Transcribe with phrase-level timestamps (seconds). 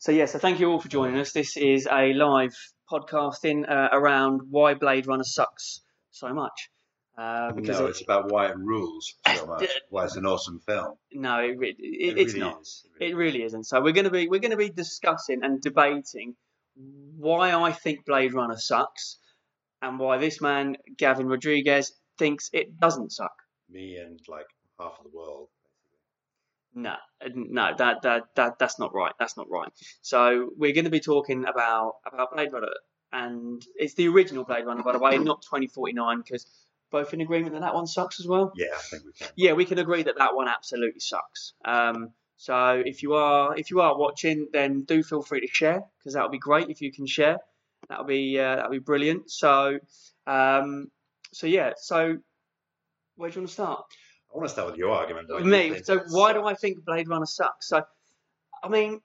[0.00, 1.32] So yeah, so thank you all for joining us.
[1.32, 2.54] This is a live
[2.90, 6.70] podcasting uh, around why Blade Runner sucks so much.
[7.18, 9.68] Uh, because no, it- it's about why it rules so much.
[9.90, 10.94] why it's an awesome film.
[11.12, 12.62] no, it, it, It it's really not.
[12.62, 12.86] is.
[12.98, 13.64] It really isn't.
[13.64, 16.34] So we're going to be we're going to be discussing and debating
[17.18, 19.18] why I think Blade Runner sucks
[19.82, 23.34] and why this man Gavin Rodriguez thinks it doesn't suck.
[23.68, 24.46] Me and like
[24.78, 25.48] half of the world.
[26.74, 26.94] No,
[27.34, 29.12] no, that that that that's not right.
[29.18, 29.70] That's not right.
[30.02, 32.68] So we're going to be talking about about Blade Runner,
[33.12, 36.46] and it's the original Blade Runner, by the way, not 2049, because
[36.90, 38.52] both in agreement that that one sucks as well.
[38.56, 39.28] Yeah, I think we can.
[39.36, 41.54] Yeah, we can agree that that one absolutely sucks.
[41.64, 45.82] Um, so if you are if you are watching, then do feel free to share
[45.98, 47.38] because that would be great if you can share.
[47.88, 49.30] That'll be uh, that'll be brilliant.
[49.30, 49.78] So
[50.26, 50.90] um,
[51.32, 51.72] so yeah.
[51.76, 52.18] So
[53.16, 53.84] where do you want to start?
[54.32, 55.28] I want to start with your argument.
[55.28, 55.40] though.
[55.40, 55.82] Me.
[55.82, 57.68] So why do I think Blade Runner sucks?
[57.68, 57.84] So
[58.62, 59.00] I mean,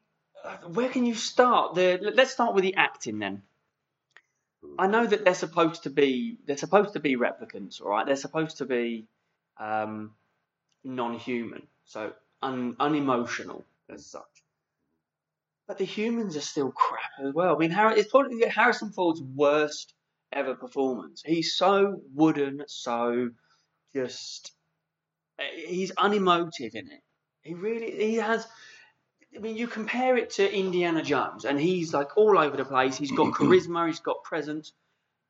[0.68, 1.76] where can you start?
[1.76, 3.42] The let's start with the acting then.
[4.80, 8.06] I know that they're supposed to be they're supposed to be replicants, all right?
[8.06, 9.06] They're supposed to be
[9.58, 10.12] um,
[10.84, 14.24] non-human, so un- unemotional as such.
[15.68, 17.56] But the humans are still crap as well.
[17.56, 19.94] I mean, it's probably Harrison Ford's worst
[20.32, 21.24] ever performance.
[21.26, 23.30] He's so wooden, so
[23.94, 24.52] just
[25.40, 27.02] Uh, he's unemotive in it.
[27.42, 28.46] He really he has.
[29.36, 32.98] I mean, you compare it to Indiana Jones, and he's like all over the place.
[32.98, 34.72] He's got charisma, he's got presence.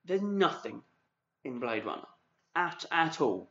[0.05, 0.81] There's nothing
[1.43, 2.07] in Blade Runner
[2.55, 3.49] at at all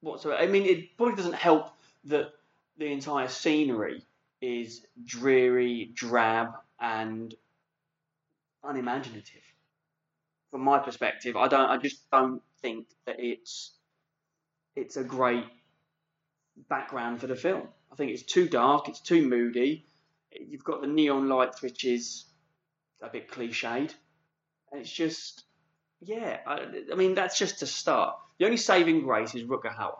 [0.00, 0.40] whatsoever.
[0.40, 1.70] I mean, it probably doesn't help
[2.04, 2.32] that
[2.78, 4.02] the entire scenery
[4.40, 7.34] is dreary, drab, and
[8.62, 9.42] unimaginative.
[10.50, 11.68] From my perspective, I don't.
[11.68, 13.72] I just don't think that it's
[14.74, 15.44] it's a great
[16.68, 17.68] background for the film.
[17.92, 18.88] I think it's too dark.
[18.88, 19.86] It's too moody.
[20.32, 22.24] You've got the neon lights, which is
[23.00, 23.94] a bit cliched,
[24.70, 25.44] and it's just
[26.00, 26.38] yeah.
[26.46, 28.16] I, I mean, that's just a start.
[28.38, 29.98] The only saving grace is Rutger Hauer.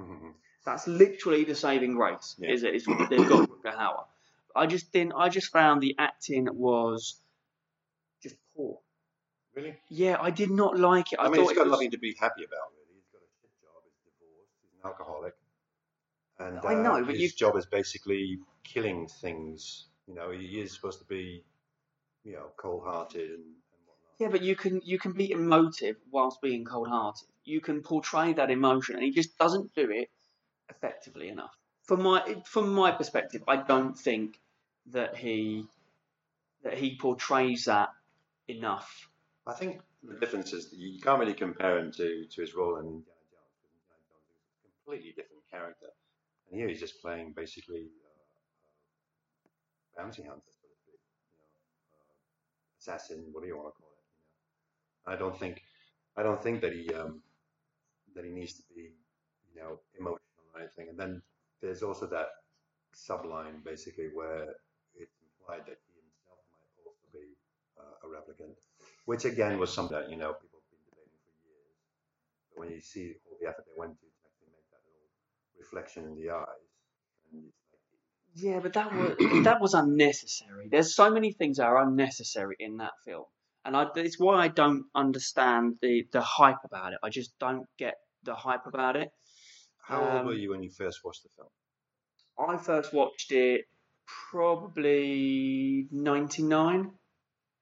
[0.00, 0.32] Mhm.
[0.64, 2.36] That's literally the saving grace.
[2.38, 2.50] Yeah.
[2.50, 2.74] Is it?
[2.74, 4.04] Is they've got Rutger Hauer.
[4.54, 5.14] I just didn't.
[5.16, 7.20] I just found the acting was
[8.22, 8.78] just poor.
[9.54, 9.76] Really?
[9.88, 11.18] Yeah, I did not like it.
[11.20, 12.96] I, I, mean, he's got it was, nothing to be happy about, really.
[12.96, 13.82] He's got a shit job.
[13.84, 14.52] He's divorced.
[14.62, 15.34] He's an alcoholic.
[16.46, 19.86] And I know, uh, but his you- job is basically killing things.
[20.06, 21.44] You know, he is supposed to be,
[22.24, 23.44] you know, cold-hearted and,
[23.74, 24.16] and whatnot.
[24.18, 27.28] Yeah, but you can you can be emotive whilst being cold-hearted.
[27.44, 30.08] You can portray that emotion, and he just doesn't do it
[30.68, 31.54] effectively enough.
[31.84, 34.38] From my from my perspective, I don't think
[34.86, 35.66] that he
[36.62, 37.90] that he portrays that
[38.48, 39.08] enough.
[39.46, 42.76] I think the difference is that you can't really compare him to, to his role
[42.76, 45.88] in Indiana Jones because Indiana Jones is a completely different character,
[46.52, 51.48] and here he's just playing basically uh, uh, bounty hunter, you know,
[51.94, 52.12] uh,
[52.80, 54.04] assassin, what do you want to call it?
[54.04, 55.62] You know, I don't think
[56.16, 57.22] I don't think that he um,
[58.14, 58.92] that he needs to be
[59.54, 60.88] you know emotional or anything.
[60.90, 61.22] And then
[61.62, 62.28] there's also that
[62.94, 64.54] subline basically where
[64.96, 67.26] it's implied that he himself might also be
[67.80, 68.56] uh, a replicant
[69.06, 71.76] which again was something that you know people have been debating for years.
[72.50, 75.10] But when you see all the effort they went to to actually make that little
[75.72, 76.46] reflection in the eyes,
[77.32, 80.68] and it's like, Yeah, but that was that was unnecessary.
[80.70, 83.24] There's so many things that are unnecessary in that film,
[83.64, 86.98] and I, it's why I don't understand the the hype about it.
[87.02, 87.94] I just don't get
[88.24, 89.08] the hype about it.
[89.88, 91.48] how old were Um, you when you first watched the film?
[92.48, 93.64] I first watched it
[94.30, 96.90] probably 99,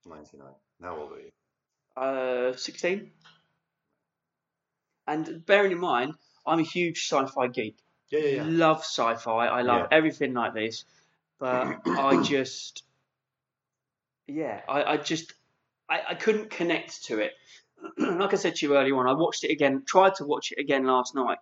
[0.07, 0.55] Ninety nine.
[0.83, 1.31] How old were you?
[1.97, 3.11] uh, 16.
[5.07, 6.15] And bearing in mind,
[6.47, 7.77] I'm a huge sci-fi geek.
[8.11, 8.45] Yeah, yeah, yeah.
[8.47, 9.47] Love sci-fi.
[9.47, 9.97] I love Yeah.
[9.97, 10.85] everything like this,
[11.39, 12.83] but I just,
[14.27, 15.33] yeah, I, I just,
[15.89, 17.33] I, I couldn't connect to it.
[17.99, 20.61] like I said to you earlier on, I watched it again, tried to watch it
[20.61, 21.39] again last night,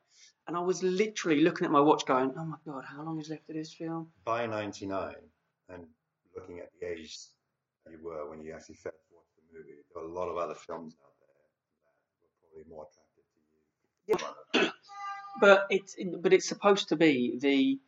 [0.46, 3.28] and I was literally looking at my watch, going, "Oh my god, how long is
[3.28, 5.16] left of this film?" By ninety nine,
[5.68, 5.84] and
[6.36, 7.18] looking at the age
[7.84, 10.36] that you were when you actually first watched the movie, there were a lot of
[10.36, 11.34] other films out there
[12.20, 13.24] that were probably more attractive
[14.54, 14.70] to you.
[15.40, 17.78] but it's but it's supposed to be the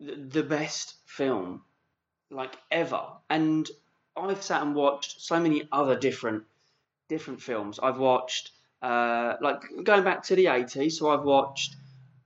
[0.00, 1.62] the best film
[2.30, 3.02] like ever.
[3.30, 3.68] And
[4.16, 6.44] i've sat and watched so many other different
[7.08, 7.78] different films.
[7.78, 8.50] I've watched
[8.82, 11.74] uh like going back to the 80s so i've watched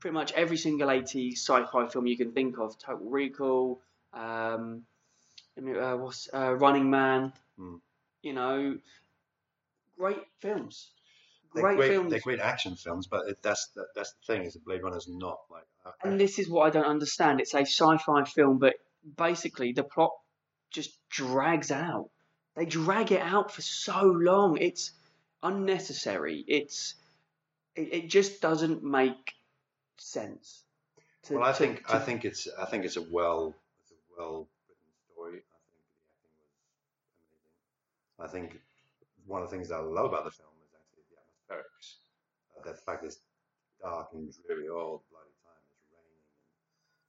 [0.00, 2.78] pretty much every single 80s sci-fi film you can think of.
[2.78, 3.80] Total recall
[4.12, 4.84] um
[5.58, 7.32] uh, what's uh, running man.
[7.58, 7.76] Hmm.
[8.22, 8.78] you know
[9.98, 10.90] great films
[11.60, 14.54] great, great, films they're great action films, but it, that's that, that's the thing is
[14.54, 15.64] that Blade Runner is not like.
[15.84, 17.40] I- And this is what I don't understand.
[17.40, 18.74] It's a sci-fi film, but
[19.16, 20.12] basically the plot
[20.70, 22.08] just drags out.
[22.54, 24.58] They drag it out for so long.
[24.58, 24.92] It's
[25.42, 26.44] unnecessary.
[26.46, 26.94] It's
[27.74, 29.34] it, it just doesn't make
[29.96, 30.62] sense.
[31.24, 33.92] to, well, I to, think to, I think it's I think it's a well it's
[33.92, 35.42] a well written story.
[38.18, 38.52] I think the acting was amazing.
[38.52, 38.60] I think
[39.26, 40.51] one of the things that I love about the film
[41.60, 41.98] is
[42.56, 42.70] the.
[42.70, 43.20] Uh, the fact it's
[43.80, 45.62] dark and dreary all the bloody time.
[45.72, 46.22] It's raining,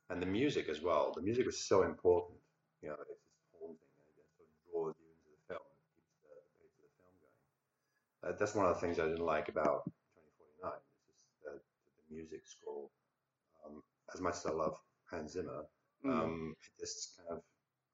[0.10, 1.13] and, and the music as well.
[1.16, 2.40] The music was so important.
[2.81, 5.80] You know, it's this haunting, and it sort of draws you into the film and
[5.95, 7.36] keeps the, the pace of the film going.
[8.24, 9.88] Uh, that's one of the things I didn't like about
[10.63, 10.74] 2049.
[10.84, 12.88] It's just the, the music score.
[13.63, 14.75] Um, as much as I love
[15.12, 15.63] Hans Zimmer,
[16.04, 16.12] mm.
[16.12, 17.44] um, it just kind of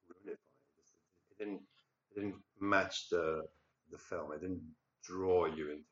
[0.10, 0.66] ruined it for me.
[0.66, 0.94] It, just,
[1.34, 3.46] it didn't it didn't match the
[3.92, 4.32] the film.
[4.34, 4.64] It didn't
[5.04, 5.89] draw you into it.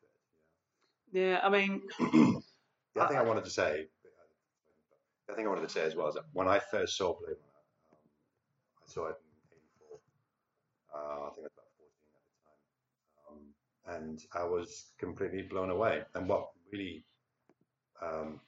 [1.12, 2.44] Yeah, I mean, the
[2.98, 3.88] other thing I wanted to say,
[5.28, 7.38] the thing I wanted to say as well is that when I first saw Blade
[7.40, 7.64] Runner,
[7.94, 8.00] um,
[8.84, 10.00] I saw it in '84.
[10.94, 12.62] Uh, I think I was about 14 at the time,
[13.30, 13.44] um,
[14.04, 16.04] and I was completely blown away.
[16.16, 17.06] And what really
[18.02, 18.42] um,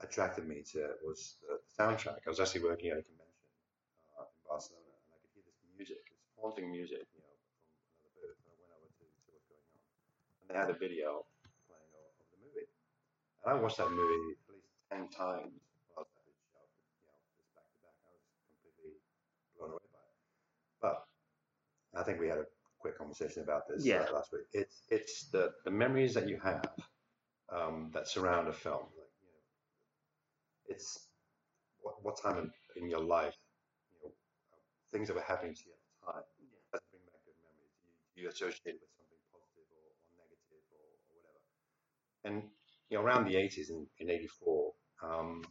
[0.00, 2.26] attracted me to it was the soundtrack.
[2.26, 3.50] I was actually working at a convention
[4.18, 7.34] uh, in Barcelona, and I could hear this music, this haunting music, you know,
[7.82, 8.40] from another booth.
[8.44, 8.94] And I went over to
[9.24, 9.80] see what's going on,
[10.42, 11.24] and they had a video
[11.68, 12.68] playing of, of the movie.
[13.46, 15.54] And I watched that movie at least ten times
[15.94, 16.66] while I was at this show,
[16.98, 17.94] you know, just back to back.
[18.02, 18.98] I was completely
[19.54, 20.18] blown away by it.
[20.82, 21.06] But
[21.94, 22.46] I think we had a
[22.80, 24.10] quick conversation about this yeah.
[24.10, 24.50] uh, last week.
[24.52, 26.66] It's it's the the memories that you have
[27.54, 28.90] um, that surround a film.
[28.98, 31.06] Like, you know, it's
[31.82, 33.38] what, what time in, in your life,
[33.94, 34.14] you know,
[34.90, 36.26] things that were happening to you at the time.
[36.42, 36.82] Yeah.
[36.90, 37.78] Bring back good memories.
[37.78, 41.42] You, you associate with something positive or, or negative or, or whatever.
[42.26, 42.50] and
[42.90, 44.72] you know, around the 80s in, in 84,
[45.02, 45.42] um,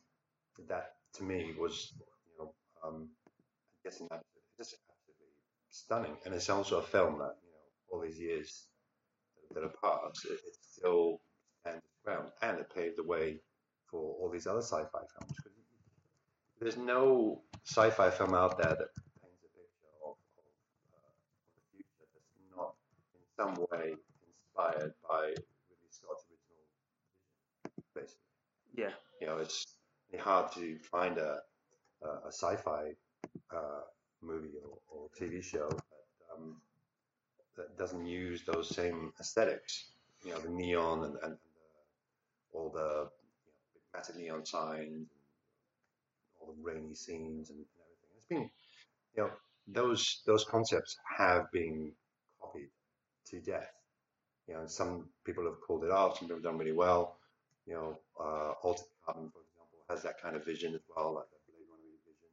[0.68, 2.54] that to me was, you know,
[2.84, 4.00] um, I guess
[4.58, 5.34] just absolutely
[5.70, 6.18] stunning.
[6.26, 8.68] And it's also a film that, you know, all these years
[9.54, 11.20] that have passed, it, it still
[11.62, 13.40] stands ground and it paved the way
[13.90, 15.38] for all these other sci-fi films.
[16.60, 18.90] There's no sci-fi film out there that
[19.22, 20.46] paints a picture of, of,
[20.94, 22.74] uh, of the future that's not
[23.16, 23.96] in some way
[24.56, 25.34] inspired by
[28.78, 28.92] Yeah.
[29.22, 29.66] You know, it's
[30.20, 31.40] hard to find a,
[32.04, 32.92] a, sci-fi
[33.56, 33.82] uh,
[34.22, 36.58] movie or, or, TV show that, um,
[37.58, 39.92] that doesn't use those same aesthetics.
[40.26, 41.38] You know, the neon and, and
[42.54, 45.06] all the you know, massive neon signs, and
[46.42, 48.10] all the rainy scenes and, and everything.
[48.18, 48.50] It's been,
[49.16, 49.30] you know,
[49.68, 51.92] those those concepts have been
[52.42, 52.70] copied
[53.28, 53.72] to death.
[54.48, 56.18] You know, some people have pulled it off.
[56.18, 57.18] Some people have done really well
[57.66, 61.26] you know, uh, Altered Carbon, for example, has that kind of vision as well, like
[61.26, 62.30] the Blade Runner vision.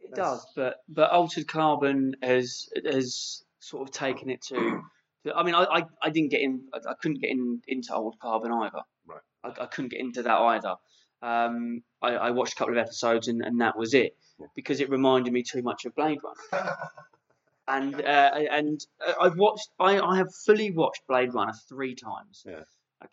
[0.00, 0.44] It That's...
[0.44, 4.82] does, but but Altered Carbon has has sort of taken it to.
[5.24, 6.62] to I mean, I, I, I didn't get in.
[6.72, 8.82] I, couldn't get in into Altered Carbon either.
[9.06, 9.20] Right.
[9.44, 10.76] I, I couldn't get into that either.
[11.20, 14.46] Um, I, I watched a couple of episodes and, and that was it yeah.
[14.54, 16.76] because it reminded me too much of Blade Runner.
[17.68, 19.68] and uh, and uh, I've watched.
[19.78, 22.44] I, I have fully watched Blade Runner three times.
[22.46, 22.62] Yeah.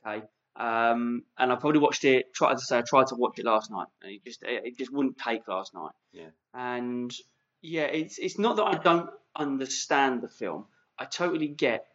[0.05, 0.23] Okay.
[0.57, 2.33] Um, and I probably watched it.
[2.33, 4.77] Tried to say I tried to watch it last night, and it just it, it
[4.77, 5.91] just wouldn't take last night.
[6.13, 6.29] Yeah.
[6.53, 7.13] And
[7.61, 10.65] yeah, it's it's not that I don't understand the film.
[10.97, 11.85] I totally get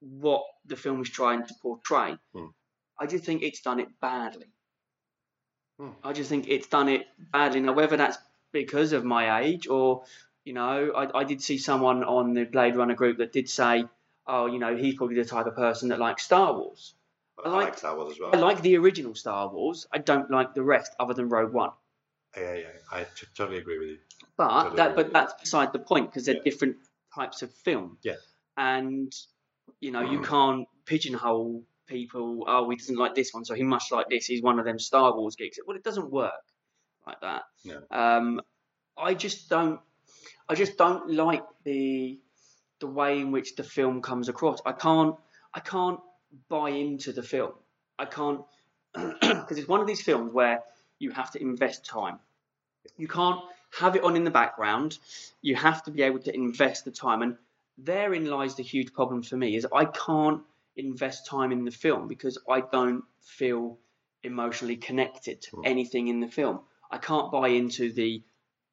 [0.00, 2.16] what the film is trying to portray.
[2.34, 2.46] Hmm.
[2.98, 4.46] I just think it's done it badly.
[5.78, 5.90] Hmm.
[6.04, 7.60] I just think it's done it badly.
[7.60, 8.18] Now, whether that's
[8.52, 10.04] because of my age or,
[10.44, 13.84] you know, I, I did see someone on the Blade Runner group that did say,
[14.26, 16.94] oh, you know, he's probably the type of person that likes Star Wars.
[17.44, 18.30] I, I like, Star Wars as well.
[18.34, 19.86] I like the original Star Wars.
[19.92, 21.70] I don't like the rest, other than Rogue One.
[22.36, 23.98] Yeah, yeah, I t- totally agree with you.
[24.36, 26.42] But totally that, but that's beside the point because they're yeah.
[26.44, 26.76] different
[27.14, 27.98] types of film.
[28.02, 28.14] Yeah.
[28.56, 29.12] And
[29.80, 32.44] you know, you can't pigeonhole people.
[32.46, 34.26] Oh, he doesn't like this one, so he must like this.
[34.26, 35.58] He's one of them Star Wars geeks.
[35.66, 36.32] Well, it doesn't work
[37.06, 37.42] like that.
[37.64, 37.82] No.
[37.90, 38.40] Um,
[38.96, 39.80] I just don't.
[40.48, 42.20] I just don't like the
[42.80, 44.60] the way in which the film comes across.
[44.64, 45.16] I can't.
[45.52, 46.00] I can't
[46.48, 47.52] buy into the film.
[47.98, 48.40] I can't
[48.94, 50.62] because it's one of these films where
[50.98, 52.18] you have to invest time.
[52.96, 53.40] You can't
[53.78, 54.98] have it on in the background.
[55.42, 57.36] You have to be able to invest the time, and
[57.78, 60.42] therein lies the huge problem for me: is I can't
[60.76, 63.78] invest time in the film because I don't feel
[64.22, 66.60] emotionally connected to anything in the film.
[66.90, 68.22] I can't buy into the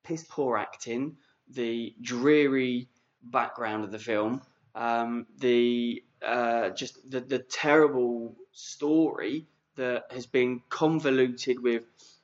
[0.03, 1.17] piss poor acting,
[1.49, 2.89] the dreary
[3.21, 4.41] background of the film,
[4.75, 11.83] um, the uh, just the, the terrible story that has been convoluted with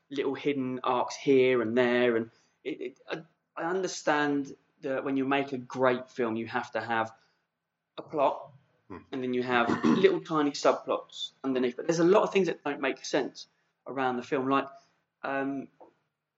[0.10, 2.16] little hidden arcs here and there.
[2.16, 2.30] And
[2.64, 6.82] it, it, I, I understand that when you make a great film, you have to
[6.82, 7.12] have
[7.98, 8.50] a plot,
[8.90, 8.98] Hmm.
[9.12, 11.78] and then you have little tiny subplots underneath.
[11.78, 13.48] But there's a lot of things that don't make sense
[13.88, 14.68] around the film, like
[15.24, 15.68] um,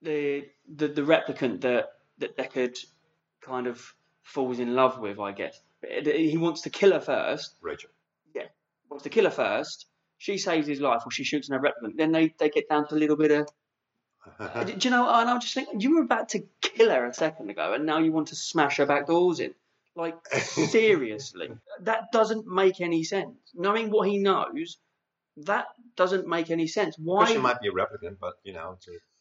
[0.02, 2.78] the, the the replicant that that Deckard
[3.40, 5.60] kind of falls in love with, I guess.
[5.82, 7.56] He wants to kill her first.
[7.60, 7.90] Rachel.
[8.34, 8.48] Yeah,
[8.90, 9.86] wants to kill her first.
[10.18, 11.96] She saves his life, or she shoots another replicant.
[11.96, 13.48] Then they, they get down to a little bit of
[14.66, 15.08] do you know?
[15.08, 17.98] And I'm just thinking, you were about to kill her a second ago, and now
[17.98, 19.54] you want to smash her back doors in.
[19.94, 21.50] Like seriously,
[21.82, 23.36] that doesn't make any sense.
[23.54, 24.78] Knowing what he knows,
[25.38, 25.66] that
[25.96, 26.96] doesn't make any sense.
[26.98, 27.26] Why?
[27.26, 29.15] She might be a replicant, but you know, she's she's still hot.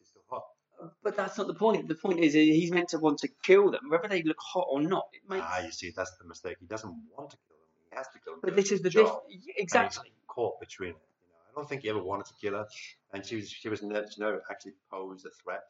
[1.04, 1.88] But that's not the point.
[1.88, 4.82] The point is he's meant to want to kill them, whether they look hot or
[4.82, 5.08] not.
[5.13, 5.46] It makes.
[5.48, 6.58] Ah, you see, that's the mistake.
[6.60, 7.68] He doesn't want to kill them.
[7.89, 8.42] He has to kill them.
[8.44, 9.22] but this is the diff- job.
[9.27, 10.12] He's exactly.
[10.27, 10.96] caught between it.
[10.96, 12.68] You know, I don't think he ever wanted to kill her,
[13.13, 15.63] and she was she was never, she never actually posed a threat.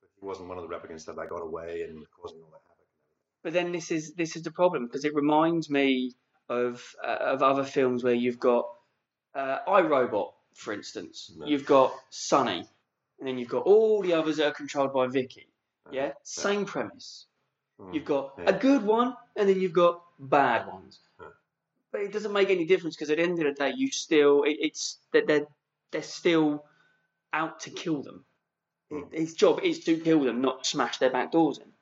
[0.00, 2.62] But he wasn't one of the replicants that like got away and causing all that
[2.68, 2.86] havoc.
[3.42, 6.14] But then this is this is the problem because it reminds me
[6.48, 8.66] of uh, of other films where you've got
[9.34, 11.32] uh, iRobot, for instance.
[11.36, 11.46] No.
[11.46, 12.66] You've got Sonny,
[13.18, 15.46] and then you've got all the others that are controlled by VIKI.
[15.90, 17.26] Yeah, same premise.
[17.80, 17.94] Mm.
[17.94, 18.44] You've got Yeah.
[18.46, 21.00] a good one, and then you've got bad ones.
[21.20, 21.28] Yeah.
[21.92, 24.44] But it doesn't make any difference because at the end of the day, you still
[24.44, 25.46] it, it's that they're
[25.90, 26.64] they're still
[27.32, 28.24] out to kill them.
[28.92, 29.12] Mm.
[29.12, 31.72] His job is to kill them, not smash their back doors in.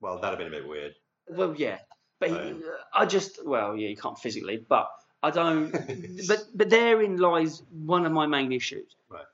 [0.00, 0.94] Well, that'd have been a bit weird.
[1.28, 1.78] Well, yeah,
[2.20, 2.62] but he, Right.
[2.92, 4.88] I just well, yeah, you can't physically, but
[5.22, 5.70] I don't.
[6.28, 9.24] but but therein lies one of my main issues Right.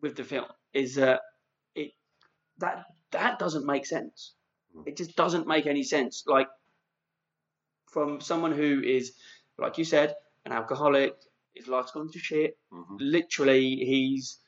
[0.00, 1.20] With the film is that
[1.74, 1.92] it
[2.58, 4.34] that that doesn't make sense.
[4.76, 4.86] Mm.
[4.88, 6.24] It just doesn't make any sense.
[6.26, 6.48] Like
[7.90, 9.12] from someone who is,
[9.58, 10.14] like you said,
[10.46, 11.14] an alcoholic,
[11.54, 12.56] his life's gone to shit.
[12.72, 12.96] Mhm.
[13.00, 14.38] Literally, he's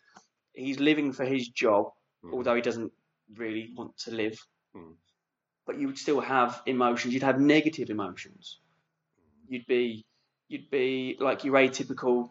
[0.54, 1.92] he's living for his job,
[2.24, 2.34] Mhm.
[2.34, 2.92] although he doesn't
[3.34, 4.38] really want to live.
[4.76, 4.96] Mm.
[5.66, 7.14] But you would still have emotions.
[7.14, 8.60] You'd have negative emotions.
[9.48, 10.04] You'd be
[10.48, 12.30] you'd be like your atypical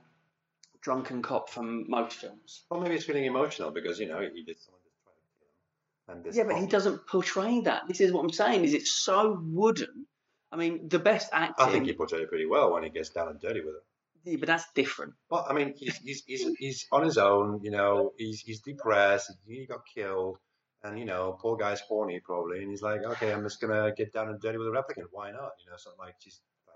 [0.81, 2.63] drunken cop from most films.
[2.69, 6.15] Well, maybe he's feeling emotional because you know he did someone just to kill him,
[6.15, 6.35] and this.
[6.35, 7.87] Yeah, but he doesn't portray that.
[7.87, 8.63] This is what I'm saying.
[8.63, 10.07] Is it's so wooden.
[10.51, 11.65] I mean, the best acting.
[11.65, 13.83] I think he portrayed it pretty well when he gets down and dirty with it.
[14.23, 15.13] Yeah, but that's different.
[15.29, 17.61] Well, I mean, he's he's he's, he's on his own.
[17.63, 19.31] You know, he's he's depressed.
[19.47, 20.37] He got killed,
[20.83, 24.13] and you know, poor guy's horny probably, and he's like, okay, I'm just gonna get
[24.13, 25.07] down and dirty with a replicant.
[25.11, 25.51] Why not?
[25.63, 26.75] You know, something like she's like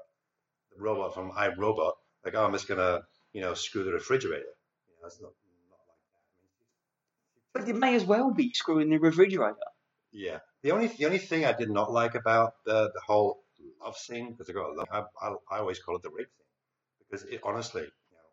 [0.76, 1.94] the robot from iRobot.
[2.24, 3.02] Like, oh, I'm just gonna
[3.36, 4.54] you know screw the refrigerator.
[4.88, 5.34] You know, it's not
[5.70, 6.00] not like
[7.54, 7.60] that.
[7.60, 9.70] But it may as well be screwing the refrigerator.
[10.14, 10.40] Yeah.
[10.64, 13.44] The only the only thing I did not like about the the whole
[13.84, 16.32] love scene because I got a love, I, I I always call it the rape
[16.38, 16.54] scene
[17.00, 18.30] because it honestly, you know,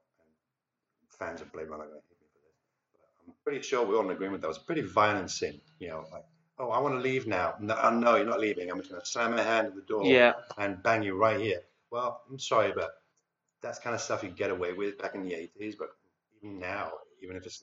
[1.02, 2.56] and fans of Blade Runner are going to hate me for this,
[2.94, 5.60] but I'm pretty sure we're all in agreement that was a pretty violent scene.
[5.80, 6.24] You know, like
[6.58, 7.54] oh I want to leave now.
[7.60, 8.70] No, oh, no, you're not leaving.
[8.70, 10.34] I'm just going to slam my hand at the door Yeah.
[10.56, 11.62] and bang you right here.
[11.90, 12.90] Well, I'm sorry, but
[13.62, 15.88] that's kind of stuff you get away with back in the 80s, but
[16.42, 16.90] even now,
[17.22, 17.62] even if it's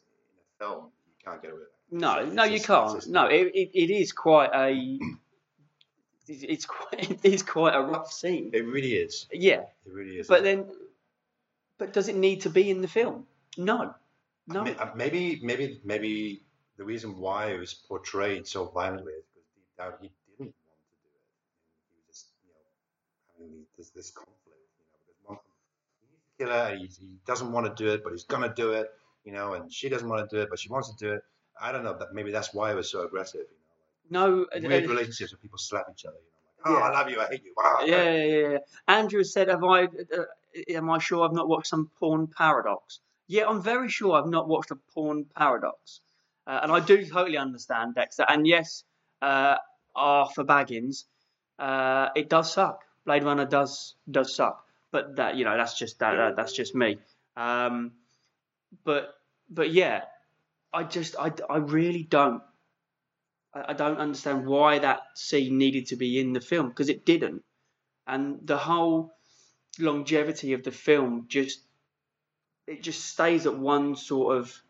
[0.61, 1.73] in a film, you can't get away with it.
[1.99, 3.07] No, It's no, just- you can't.
[3.07, 4.99] No, it, it, it is quite a.
[6.27, 8.51] It's quite it is quite a rough scene.
[8.53, 9.27] It really is.
[9.33, 10.27] Yeah, It really is.
[10.27, 10.65] but then,
[11.79, 13.25] but does it need to be in the film?
[13.57, 13.95] No,
[14.47, 14.61] no.
[14.63, 16.43] Uh, Maybe, maybe, maybe
[16.77, 20.77] the reason why it was portrayed so violently is because deep down he didn't want
[20.77, 21.23] to do it.
[21.89, 25.37] He was just, you know, having this this conflict, you know, because one,
[26.39, 28.23] he needs to kill her, and he, he doesn't want to do it, but he's
[28.23, 28.89] gonna do it,
[29.23, 31.23] you know, and she doesn't want to do it, but she wants to do it.
[31.61, 31.97] I don't know.
[31.97, 33.45] That maybe that's why it was so aggressive.
[34.09, 36.17] No, You know, like weird uh, relationships where people slap each other.
[36.65, 36.91] You know, like, oh, Yeah.
[36.97, 37.53] I love you, I hate you.
[37.55, 37.79] Wow.
[37.85, 38.57] yeah, yeah, yeah.
[38.87, 39.83] Andrew said, "Have I?
[39.83, 39.89] Uh,
[40.69, 44.47] am I sure I've not watched some porn paradox?" Yeah, I'm very sure I've not
[44.47, 46.01] watched a porn paradox,
[46.47, 48.25] uh, and I do totally understand Dexter.
[48.27, 48.83] And yes,
[49.21, 49.57] uh,
[49.95, 51.05] Arthur Baggins,
[51.59, 52.83] uh, it does suck.
[53.05, 56.75] Blade Runner does does suck, but that you know that's just that, that that's just
[56.75, 56.99] me.
[57.35, 57.93] Um,
[58.83, 59.15] but
[59.49, 60.05] but yeah,
[60.73, 62.43] I just I, I really don't
[63.53, 67.05] I I don't understand why that scene needed to be in the film because it
[67.05, 67.43] didn't,
[68.07, 69.13] and the whole
[69.79, 71.61] longevity of the film just
[72.67, 74.61] it just stays at one sort of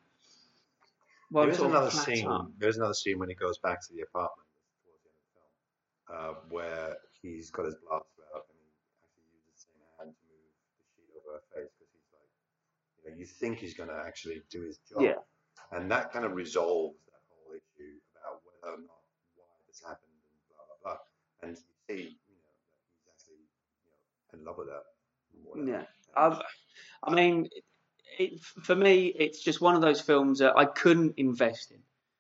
[1.30, 2.54] one There is sort another scene.
[2.58, 4.48] There is another scene when he goes back to the apartment
[4.84, 8.70] towards the end of the film, uh, where he's got his blaster out and he
[8.98, 12.32] actually uses the same hand to move the sheet over her face because he's like,
[13.20, 15.16] you think he's going to actually do his job, Yeah.
[15.72, 19.02] and that kind of resolves that whole issue about whether or not
[19.36, 21.00] why this happened and blah blah blah.
[21.42, 23.44] And you see, you know, that he's actually,
[23.84, 24.84] you know, in love with her.
[25.66, 25.86] Yeah.
[26.16, 26.42] I've,
[27.04, 27.50] I mean,
[28.18, 31.80] it, for me, it's just one of those films that I couldn't invest in.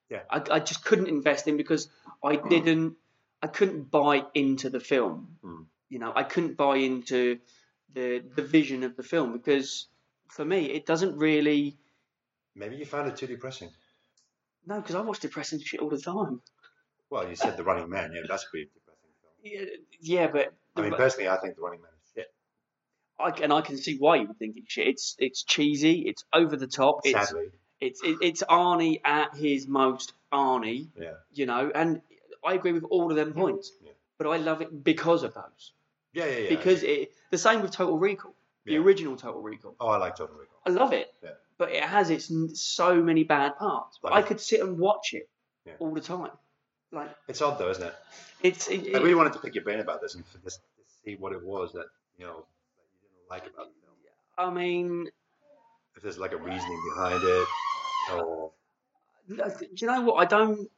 [0.09, 0.21] Yeah.
[0.29, 1.89] I, I just couldn't invest in because
[2.23, 2.95] I didn't,
[3.41, 5.37] I couldn't buy into the film.
[5.43, 5.61] Hmm.
[5.89, 7.39] You know, I couldn't buy into
[7.93, 9.87] the the vision of the film because
[10.29, 11.77] for me it doesn't really.
[12.55, 13.69] Maybe you found it too depressing.
[14.65, 16.41] No, because I watch depressing shit all the time.
[17.09, 18.11] Well, you said The Running Man.
[18.13, 19.33] Yeah, that's a pretty depressing film.
[19.43, 22.33] Yeah, yeah but I mean, personally, I think The Running Man is shit.
[23.19, 24.87] I, and I can see why you would think it's shit.
[24.87, 26.01] It's it's cheesy.
[26.07, 27.01] It's over the top.
[27.03, 27.47] It's Sadly,
[27.79, 30.89] it's it, it's Arnie at his most Arnie.
[30.99, 31.13] yeah.
[31.31, 32.01] You know, and
[32.45, 33.71] I agree with all of them points.
[33.83, 33.91] Yeah.
[34.17, 35.73] But I love it because of those.
[36.13, 36.49] Yeah, yeah, yeah.
[36.49, 38.79] because it the same with Total Recall, the Yeah.
[38.79, 39.75] original Total Recall.
[39.79, 40.59] oh, I like Total Recall.
[40.65, 41.13] I love it.
[41.23, 41.31] Yeah.
[41.57, 43.99] But it has its n- so many bad parts.
[44.01, 45.29] But Like- I could sit and watch it
[45.65, 45.75] Yeah.
[45.79, 46.31] all the time.
[46.91, 47.95] Like It's odd though, isn't it?
[48.41, 50.63] it's it, I really wanted to pick your brain about this and for this, to
[51.03, 51.85] see what it was that
[52.17, 53.95] you know that you didn't like about the film.
[54.37, 55.11] I mean,
[55.95, 57.47] If there's like a reasoning behind it,
[58.13, 58.51] or
[59.27, 60.15] do you know what?
[60.15, 60.71] I don't.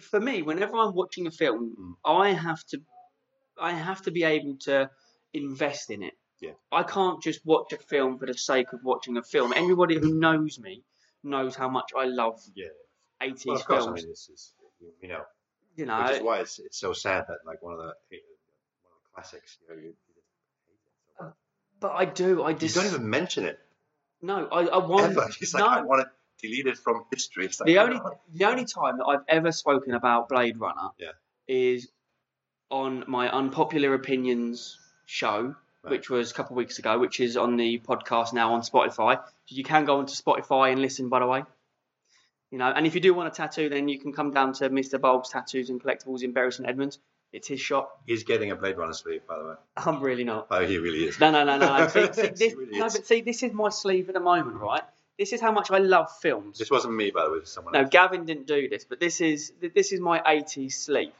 [0.00, 1.96] For me, whenever I'm watching a film, Mm.
[2.04, 2.80] I have to,
[3.58, 4.90] I have to be able to
[5.34, 6.14] invest in it.
[6.40, 6.52] Yeah.
[6.70, 9.52] I can't just watch a film for the sake of watching a film.
[9.54, 10.84] Anybody who knows me
[11.24, 12.66] knows how much I love yeah.
[13.22, 14.02] 80s Well, of course, I films.
[14.02, 14.52] mean, this is
[15.02, 15.22] you know,
[15.76, 17.92] you know, which is why it's it's so sad that like one of the one
[17.92, 20.28] of the classics, you know, you, you just
[20.66, 21.32] hate it so much.
[21.32, 21.34] Uh,
[21.80, 22.42] but I do.
[22.42, 23.58] I You don't even mention it
[24.22, 24.46] no.
[24.48, 25.28] I, I want ever.
[25.40, 25.68] It's like no.
[25.68, 26.10] I want to
[26.46, 27.44] delete it from history.
[27.46, 28.18] It's like, the only no.
[28.32, 31.08] the only time that I've ever spoken about Blade Runner Yeah.
[31.48, 31.88] is
[32.70, 35.54] on my unpopular opinions show,
[35.84, 35.92] Right.
[35.92, 39.20] which was a couple of weeks ago, which is on the podcast now on Spotify.
[39.46, 41.44] You can go onto Spotify and listen, by the way.
[42.50, 44.70] You know, and if you do want a tattoo, then you can come down to
[44.70, 45.00] Mr.
[45.00, 46.98] Bulb's Tattoos and Collectibles in Bury St Edmunds.
[47.32, 48.00] It's his shop.
[48.06, 49.54] He's getting a Blade Runner sleeve, by the way.
[49.76, 50.46] I'm really not.
[50.50, 51.20] Oh, he really is.
[51.20, 51.86] No, no, no, no.
[51.88, 54.82] See, see, this, really no, but see, this is my sleeve at the moment, right?
[55.18, 56.58] This is how much I love films.
[56.58, 57.40] This wasn't me, by the way.
[57.40, 57.90] This someone No, else.
[57.90, 61.12] Gavin didn't do this, but this is this is my 80s sleeve.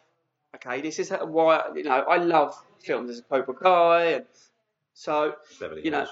[0.54, 3.08] Okay, this is why you know I love films.
[3.08, 4.24] There's a Cobra Kai, and
[4.98, 6.08] so Beverly you know,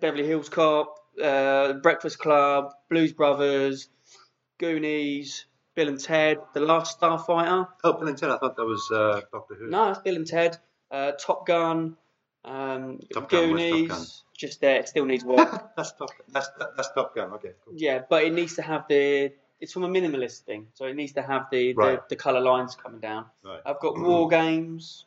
[0.00, 3.90] Beverly Hills Cop, uh, Breakfast Club, Blues Brothers,
[4.58, 7.68] Goonies, Bill and Ted, The Last Starfighter.
[7.84, 8.30] Oh, Bill and Ted.
[8.30, 9.68] I thought that was uh, Doctor Who.
[9.68, 10.56] No, that's Bill and Ted.
[10.90, 11.96] Uh, Top Gun,
[12.46, 13.88] um, Top Gun, Top Goonies.
[13.88, 14.06] Gun?
[14.34, 15.76] Just there, it still needs work.
[15.76, 16.08] that's Top.
[16.28, 17.30] That's that, that's Top Gun.
[17.34, 17.74] Okay, cool.
[17.76, 19.32] yeah, but it needs to have the.
[19.60, 22.74] It's from a minimalist thing, so it needs to have the the, the color lines
[22.74, 23.26] coming down.
[23.44, 23.60] Right.
[23.66, 25.04] I've got War Games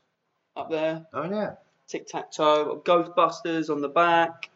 [0.56, 1.56] up there, Oh yeah.
[1.92, 4.50] Tic Tac Toe, Ghostbusters on the back,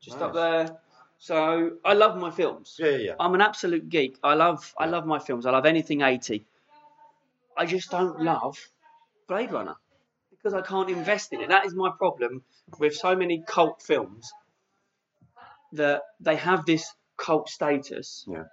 [0.00, 0.76] just up there.
[1.18, 2.76] So I love my films.
[2.78, 3.14] Yeah, yeah, yeah.
[3.18, 4.18] I'm an absolute geek.
[4.22, 5.46] I love I love my films.
[5.46, 6.44] I love anything 80.
[7.56, 8.58] I just don't love
[9.26, 9.76] Blade Runner
[10.30, 11.48] because I can't invest in it.
[11.48, 12.42] That is my problem
[12.78, 14.30] with so many cult films
[15.72, 18.44] that they have this cult status Yeah.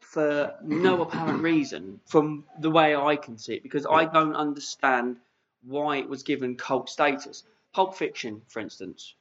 [0.00, 5.18] for no apparent reason from the way I can see it because I don't understand
[5.66, 7.42] why it was given cult status.
[7.74, 9.14] Pulp Fiction, for instance,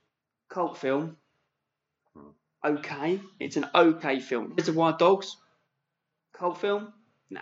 [0.49, 1.17] cult film.
[2.15, 2.29] Hmm.
[2.63, 4.53] Okay, it's an okay film.
[4.57, 5.35] Reservoir Dogs,
[6.33, 6.93] cult film.
[7.29, 7.41] No,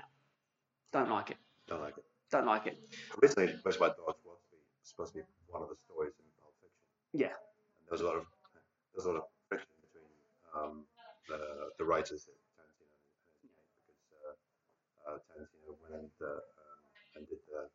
[0.91, 1.37] don't like it.
[1.67, 2.03] Don't like it.
[2.31, 2.77] Don't like it.
[3.21, 4.37] Originally, Reservoir Dogs was
[4.81, 6.81] supposed to be one of the stories in Pulp Fiction.
[7.13, 7.35] Yeah.
[7.77, 10.09] And there was a lot of there was a lot of friction between
[10.57, 10.85] um,
[11.29, 16.41] the the writers at Tarantino and his mate because uh, uh, Tarantino went and uh,
[16.41, 17.69] um, and did the,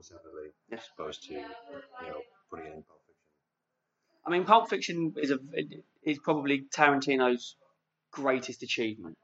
[0.00, 0.80] the film separately, Yes.
[0.82, 3.14] as opposed to you know putting it in Pulp Fiction.
[4.26, 5.38] I mean, Pulp Fiction is a
[6.02, 7.56] is probably Tarantino's
[8.10, 9.16] greatest achievement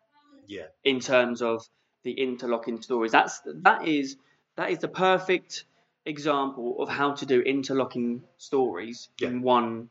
[0.46, 0.66] Yeah.
[0.84, 1.64] in terms of
[2.04, 3.12] the interlocking stories.
[3.12, 4.16] That's that is
[4.56, 5.64] that is the perfect
[6.04, 9.90] example of how to do interlocking stories in one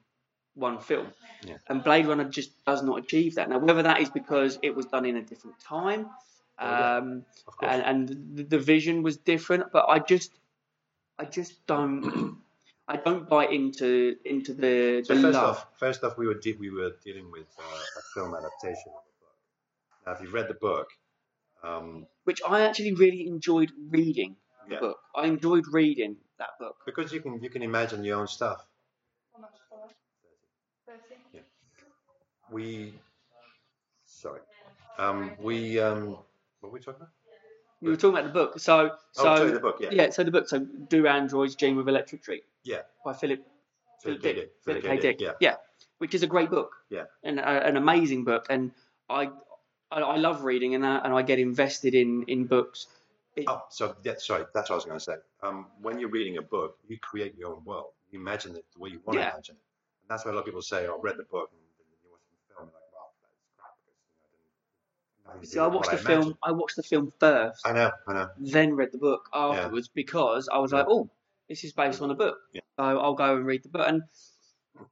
[0.54, 1.08] one film.
[1.46, 1.58] Yeah.
[1.68, 3.50] And Blade Runner just does not achieve that.
[3.50, 6.10] Now, whether that is because it was done in a different time,
[6.58, 6.96] Oh, yeah.
[6.96, 7.26] um,
[7.62, 10.32] and, and the, the vision was different, but I just
[11.18, 12.42] I just don't
[12.88, 15.58] I don't buy into into the, So the first love.
[15.58, 19.04] off, first off, we were de- we were dealing with uh, a film adaptation of
[19.10, 19.36] a book.
[20.06, 20.88] Now, if you've read the book,
[21.64, 24.36] um, which I actually really enjoyed reading
[24.68, 24.80] the Yeah.
[24.80, 25.00] book.
[25.16, 26.78] I enjoyed reading that book.
[26.86, 28.68] because you can you can imagine your own stuff.
[29.34, 29.96] How much for that?
[30.88, 31.44] Thirty.
[32.52, 32.94] We,
[34.06, 34.42] sorry,
[34.98, 36.26] um, we um, what
[36.62, 37.10] were we talking about?
[37.86, 38.60] We were talking about the book.
[38.60, 39.78] So so oh, sorry, the book.
[39.80, 40.50] Yeah, so the book.
[40.50, 42.82] So Do Androids Dream of Electric Tree yeah.
[43.06, 43.42] by Philip
[44.02, 44.34] Philip K.
[44.34, 44.52] Dick.
[44.66, 44.98] Philip K.
[44.98, 45.22] Dick.
[45.40, 45.56] Yeah.
[46.00, 46.72] which is a great book.
[46.90, 47.06] Yeah.
[47.24, 48.48] and uh, an amazing book.
[48.50, 48.72] And
[49.10, 49.30] I
[49.92, 52.88] I, I love reading and that, and I get invested in in books.
[53.36, 55.18] It, Oh, so that, sorry, that's what I was going to say.
[55.44, 57.92] Um, when you're reading a book, you create your own world.
[58.10, 59.26] You imagine it the way you want Yeah.
[59.26, 59.66] to imagine it.
[60.02, 61.86] And that's why a lot of people say, "Oh, I read the book," and then
[62.02, 64.00] you watch the film, and like, "Wow, that's crap," because
[64.32, 66.16] you know, I didn't nothing to See, I watched the film.
[66.22, 66.36] imagined.
[66.44, 68.30] I watched the film first, I know, I know.
[68.38, 71.10] then read the book afterwards because I was like, oh,
[71.50, 72.38] this is based on a book.
[72.54, 72.62] Yeah.
[72.78, 73.88] So I'll go and read the book.
[73.88, 74.04] And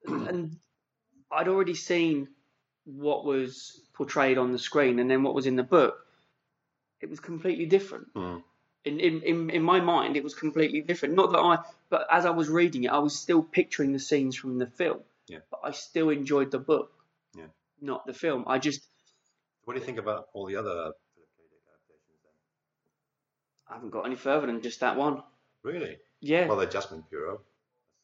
[0.30, 0.58] and
[1.32, 2.28] I'd already seen
[2.86, 6.06] what was portrayed on the screen and then what was in the book.
[7.02, 8.08] It was completely different.
[8.15, 8.38] Hmm.
[8.86, 11.15] In, in, in, in my mind, it was completely different.
[11.15, 11.58] Not that I,
[11.89, 15.00] but as I was reading it, I was still picturing the scenes from the film.
[15.28, 15.39] Yeah.
[15.50, 16.91] But I still enjoyed the book,
[17.38, 17.46] Yeah.
[17.82, 18.43] not the film.
[18.48, 18.86] I just,
[19.65, 20.69] What do you think about all the other
[21.15, 21.43] Philip K.
[21.49, 22.34] Dick adaptations then?
[23.69, 25.23] I haven't got any further than just that one.
[25.63, 25.97] Really?
[26.19, 26.47] Yeah.
[26.47, 27.39] Well, the Adjustment Bureau.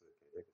[0.00, 0.38] Philip K.
[0.38, 0.46] Dick.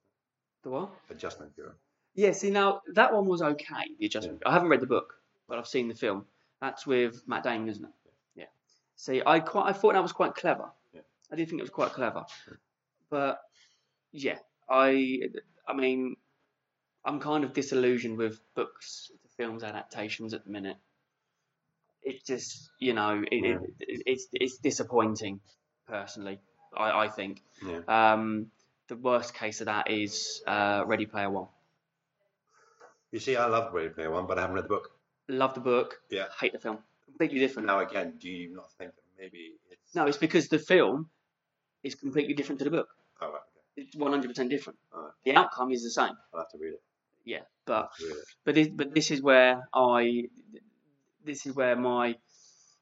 [0.65, 0.91] the what?
[1.11, 1.73] Adjustment Bureau.
[2.17, 3.91] Yeah, see now that one was okay.
[4.01, 4.43] The adjustment.
[4.47, 5.15] I haven't read the book,
[5.49, 6.25] but I've seen the film.
[6.63, 7.91] That's with Matt Damon, isn't it?
[8.35, 8.45] Yeah.
[8.97, 10.71] See, I quite I thought that was quite clever.
[10.95, 11.03] Yeah.
[11.31, 12.25] I did think it was quite clever,
[13.11, 13.43] but
[14.13, 14.39] yeah,
[14.69, 15.29] I
[15.69, 16.17] I mean,
[17.05, 20.79] I'm kind of disillusioned with books to films adaptations at the minute.
[22.07, 23.59] It just you know it, Yeah.
[23.81, 25.41] it, it's it's disappointing,
[25.89, 26.39] personally.
[26.77, 27.43] I I think.
[27.71, 27.81] Yeah.
[27.89, 28.51] Um,
[28.89, 31.49] the worst case of that is uh, Ready Player One.
[33.11, 34.91] You see, I love Ready Player One, but I haven't read the book.
[35.29, 35.97] Love the book.
[36.11, 36.27] Yeah.
[36.41, 36.79] Hate the film.
[37.07, 37.67] Completely different.
[37.67, 39.95] Now, again, do you not think that maybe it's.
[39.95, 41.09] No, it's because the film
[41.83, 42.89] is completely different to the book.
[43.21, 43.41] Oh, right,
[43.79, 43.89] okay.
[43.89, 44.79] It's 100% different.
[44.95, 45.13] Alright.
[45.25, 46.15] The outcome is the same.
[46.33, 46.83] I'll have to read it.
[47.25, 48.25] Yeah, but have to read it.
[48.45, 50.25] but this but this is where I
[51.27, 52.17] this is where my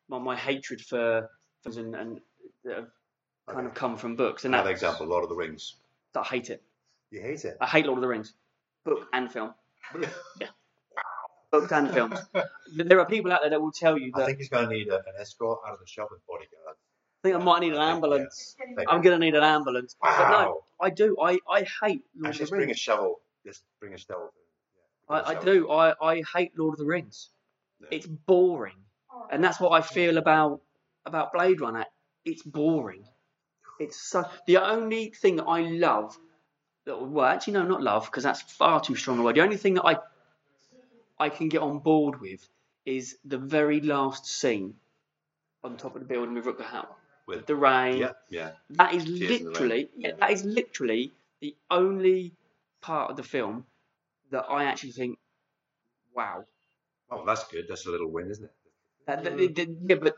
[0.08, 1.30] my, my hatred for
[1.62, 2.20] films and, and
[2.64, 2.88] that have
[3.48, 3.66] kind Okay.
[3.68, 5.76] of come from books and Another that example Lord of the Rings.
[6.14, 6.62] I hate it.
[7.10, 7.56] You hate it?
[7.60, 8.34] I hate Lord of the Rings,
[8.84, 9.54] book and film,
[10.40, 10.48] yeah.
[11.52, 12.18] books and films.
[12.74, 14.74] There are people out there that will tell you that I think he's going to
[14.74, 16.78] need a, an escort out of the shop with bodyguards.
[17.24, 18.54] I think I might need an ambulance.
[18.76, 19.96] Thank I'm gonna need an ambulance.
[20.00, 20.64] But no, Wow.
[20.80, 21.16] I do.
[21.20, 23.20] I, I hate Lord Actually, of just the bring a shovel.
[23.46, 24.30] Just bring a shovel.
[25.08, 25.44] Yeah, I, I shovel.
[25.44, 25.70] do.
[25.70, 27.30] I, I hate Lord of the Rings.
[27.90, 28.76] It's boring,
[29.30, 30.60] and that's what I feel about
[31.04, 31.84] about Blade Runner.
[32.24, 33.04] It's boring.
[33.78, 36.16] It's so the only thing that I love.
[36.86, 39.36] That, Well, actually, no, not love, because that's far too strong a word.
[39.36, 39.98] The only thing that I
[41.18, 42.46] I can get on board with
[42.84, 44.74] is the very last scene
[45.62, 46.94] on top of the building with Rutger Hauer.
[47.26, 47.98] With- the rain.
[47.98, 48.52] Yeah, yeah.
[48.70, 49.52] That is Tears in the Rain.
[49.52, 52.34] literally, yeah, that is literally the only
[52.82, 53.64] part of the film
[54.30, 55.18] that I actually think,
[56.14, 56.44] wow.
[57.10, 57.66] Oh, that's good.
[57.68, 58.52] That's a little win, isn't it?
[59.06, 60.16] That, that- that- that- yeah, but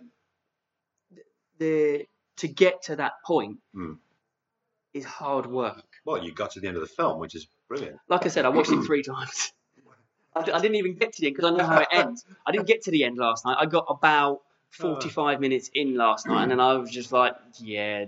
[1.58, 3.94] the to get to that point Hmm.
[4.92, 5.84] is hard work.
[6.04, 7.98] Well, you got to the end of the film, which is brilliant.
[8.08, 9.52] Like I said, I watched it three times.
[10.34, 12.24] I didn't even get to the end because I know how it ends.
[12.46, 13.56] I didn't get to the end last night.
[13.58, 18.04] I got about 45 minutes in last night, and then I was just like, yeah,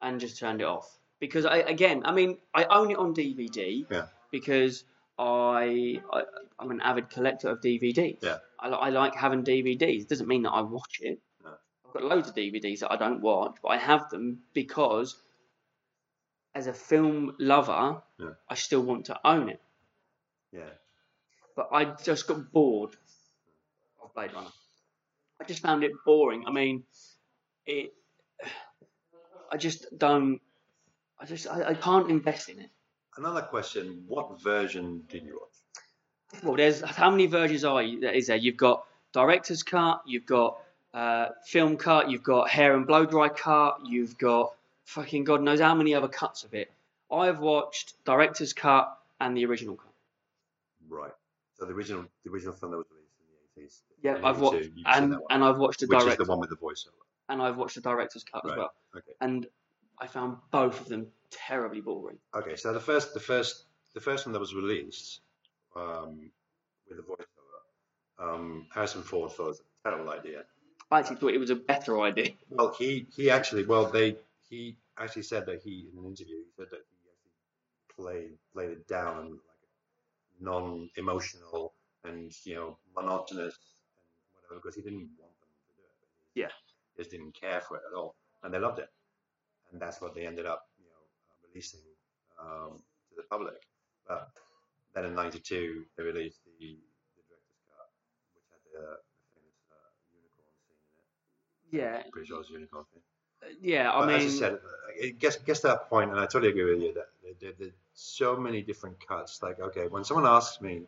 [0.00, 0.88] and just turned it off.
[1.18, 4.06] Because I, again, I mean, I own it on DVD Yeah.
[4.30, 4.84] because
[5.20, 6.22] I, I
[6.58, 8.18] I'm an avid collector of DVDs.
[8.22, 8.38] Yeah.
[8.58, 10.02] I, I like having DVDs.
[10.02, 11.20] It doesn't mean that I watch it.
[11.44, 11.50] No.
[11.86, 15.16] I've got loads of DVDs that I don't watch, but I have them because,
[16.54, 18.30] as a film lover, Yeah.
[18.48, 19.60] I still want to own it.
[20.52, 20.70] Yeah.
[21.54, 22.96] But I just got bored
[24.02, 24.48] of Blade Runner.
[25.40, 26.44] I just found it boring.
[26.46, 26.84] I mean,
[27.66, 27.92] it.
[29.52, 30.40] I just don't.
[31.18, 32.70] I just I, I can't invest in it.
[33.20, 36.42] Another question: What version did you watch?
[36.42, 38.36] Well, there's how many versions are you, is there?
[38.36, 40.56] You've got director's cut, you've got
[40.94, 44.54] uh, film cut, you've got hair and blow dry cut, you've got
[44.84, 46.72] fucking God knows how many other cuts of it.
[47.12, 49.92] I've watched director's cut and the original cut.
[50.88, 51.12] Right.
[51.58, 53.82] So the original, the original film that was released in the eighties.
[54.02, 57.04] Yeah, I've watched and and I've watched the which is the one with the voiceover.
[57.28, 58.58] and I've watched the director's cut as Right.
[58.60, 58.72] well.
[58.96, 59.12] Okay.
[59.20, 59.46] And
[60.00, 62.18] I found both of them terribly boring.
[62.34, 62.56] Okay.
[62.56, 65.20] So the first, the first, the first one that was released
[65.76, 66.30] um,
[66.88, 70.44] with the voiceover, um, Harrison Ford thought it was a terrible idea.
[70.90, 72.30] I actually thought it was a better idea.
[72.48, 74.16] Well, he he actually, well, they
[74.48, 78.70] he actually said that he in an interview he said that he actually played played
[78.70, 79.60] it down like
[80.40, 81.72] non-emotional
[82.04, 86.40] and you know monotonous and whatever because he didn't want them to do it.
[86.40, 86.52] Yeah.
[86.96, 88.90] Just didn't care for it at all, and they loved it,
[89.72, 91.80] and that's what they ended up you know uh, releasing
[92.40, 93.60] um, to the public.
[94.06, 94.30] But
[94.94, 96.50] then in '92 they released the,
[97.16, 97.88] the director's cut,
[98.34, 101.08] which had the, the famous uh, unicorn scene in it.
[101.70, 103.02] Yeah, Pretty sure it was a unicorn scene.
[103.60, 103.92] yeah.
[103.92, 104.58] I But mean, as I said,
[104.96, 107.52] it gets, gets to that point, and I totally agree with you that there, there,
[107.58, 109.42] there's so many different cuts.
[109.42, 110.82] Like, okay, when someone asks me,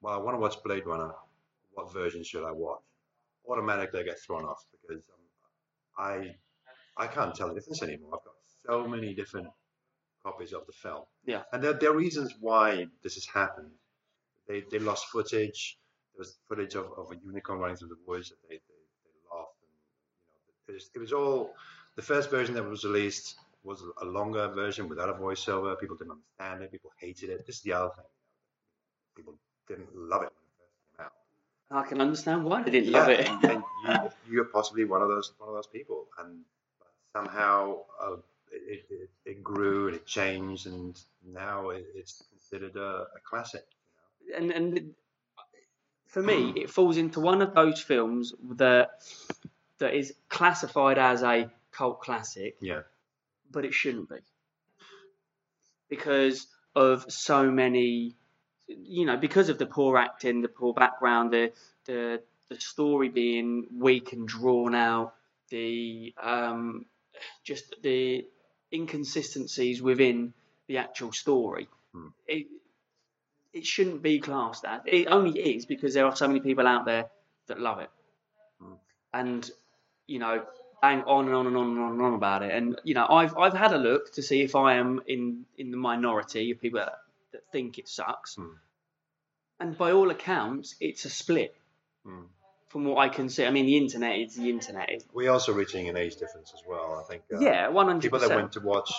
[0.00, 1.12] well, I want to watch Blade Runner,
[1.72, 2.82] what version should I watch?
[3.48, 6.34] Automatically, I get thrown off because um, I
[6.96, 8.10] I can't tell the difference anymore.
[8.14, 8.34] I've got
[8.66, 9.48] so many different
[10.24, 11.04] copies of the film.
[11.24, 11.42] Yeah.
[11.52, 13.70] And there, there are reasons why this has happened.
[14.48, 15.78] They, they lost footage.
[16.14, 18.60] there was footage of, of a unicorn running through the woods that they, they,
[19.04, 19.72] they laughed and
[20.26, 21.54] you know it was, it was all
[21.96, 25.78] the first version that was released was a longer version without a voiceover.
[25.78, 26.72] People didn't understand it.
[26.72, 27.46] People hated it.
[27.46, 28.04] This is the other thing.
[29.16, 29.34] People
[29.68, 31.84] didn't love it when it first came out.
[31.84, 33.28] I can understand why they didn't love it.
[33.28, 36.40] and, and you, you're possibly one of those one of those people, and
[37.12, 38.16] somehow uh,
[38.50, 43.64] it, it, it grew and it changed, and now it, it's considered a, a classic.
[44.36, 44.94] and and
[46.06, 48.90] for me, it falls into one of those films that
[49.78, 52.82] that is classified as a cult classic, Yeah,
[53.50, 54.16] but it shouldn't be
[55.88, 58.14] because of so many,
[58.66, 61.52] you know, because of the poor acting, the poor background, the
[61.86, 65.14] the the story being weak and drawn out,
[65.50, 66.84] the um,
[67.44, 68.26] just the
[68.72, 70.32] inconsistencies within
[70.66, 71.68] the actual story.
[71.92, 72.08] Hmm.
[72.26, 72.46] It,
[73.52, 74.80] it shouldn't be classed as.
[74.86, 77.06] It only is because there are so many people out there
[77.48, 77.90] that love it.
[78.60, 78.74] Hmm.
[79.12, 79.50] And,
[80.06, 80.44] you know,
[80.80, 82.52] bang on and on and on and on and on about it.
[82.52, 85.70] And, you know, I've, I've had a look to see if I am in, in
[85.70, 86.98] the minority of people that,
[87.32, 88.36] that think it sucks.
[88.36, 88.54] Hmm.
[89.60, 91.54] And by all accounts, it's a split
[92.06, 92.26] Mm.
[92.72, 93.44] From what I can see.
[93.44, 95.02] I mean, the internet is the internet.
[95.12, 96.98] we're also reaching an age difference as well.
[96.98, 97.22] I think.
[97.32, 98.00] Uh, yeah, 100%.
[98.00, 98.90] people that went to watch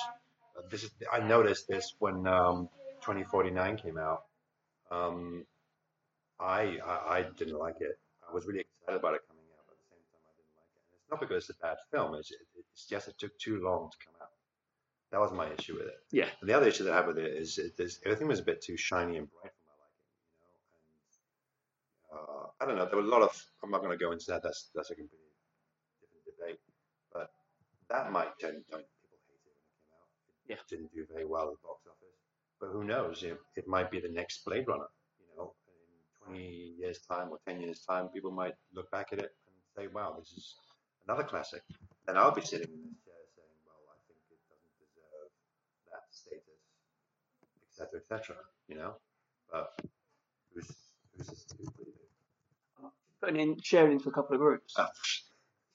[0.55, 2.69] uh, this is I noticed this when um,
[3.01, 4.23] 2049 came out.
[4.91, 5.45] Um,
[6.39, 7.97] I, I I didn't like it.
[8.29, 10.53] I was really excited about it coming out, but at the same time I didn't
[10.53, 10.85] like it.
[10.85, 12.13] And it's not because it's a bad film.
[12.13, 14.29] It's it, it's just it took too long to come out.
[15.11, 15.99] That was my issue with it.
[16.11, 16.29] Yeah.
[16.41, 18.43] And the other issue that I have with it is it, is everything was a
[18.43, 20.13] bit too shiny and bright for my liking,
[20.81, 22.21] you know.
[22.21, 22.85] And uh, I don't know.
[22.85, 23.31] There were a lot of.
[23.61, 24.41] I'm not going to go into that.
[24.41, 25.35] That's that's a completely
[25.99, 26.59] different debate.
[27.11, 27.27] But
[27.89, 30.07] that might turn turn people hated when it came out.
[30.47, 30.63] It Yeah.
[30.69, 32.15] didn't do very well at the box office.
[32.61, 33.21] But who knows?
[33.23, 34.87] Know, it might be the next Blade Runner.
[35.19, 39.19] You know, in 20 years' time or 10 years' time, people might look back at
[39.19, 40.55] it and say, "Wow, this is
[41.05, 41.63] another classic."
[42.07, 45.31] And I'll be sitting in this chair saying, "Well, I think it doesn't deserve
[45.91, 46.63] that status,
[47.67, 48.37] etc., etc."
[48.69, 48.95] You know,
[49.51, 49.67] but
[50.53, 50.71] who's
[51.17, 51.92] who's this to believe it?
[53.23, 54.73] Putting in, sharing into a couple of groups.
[54.77, 54.89] Ah,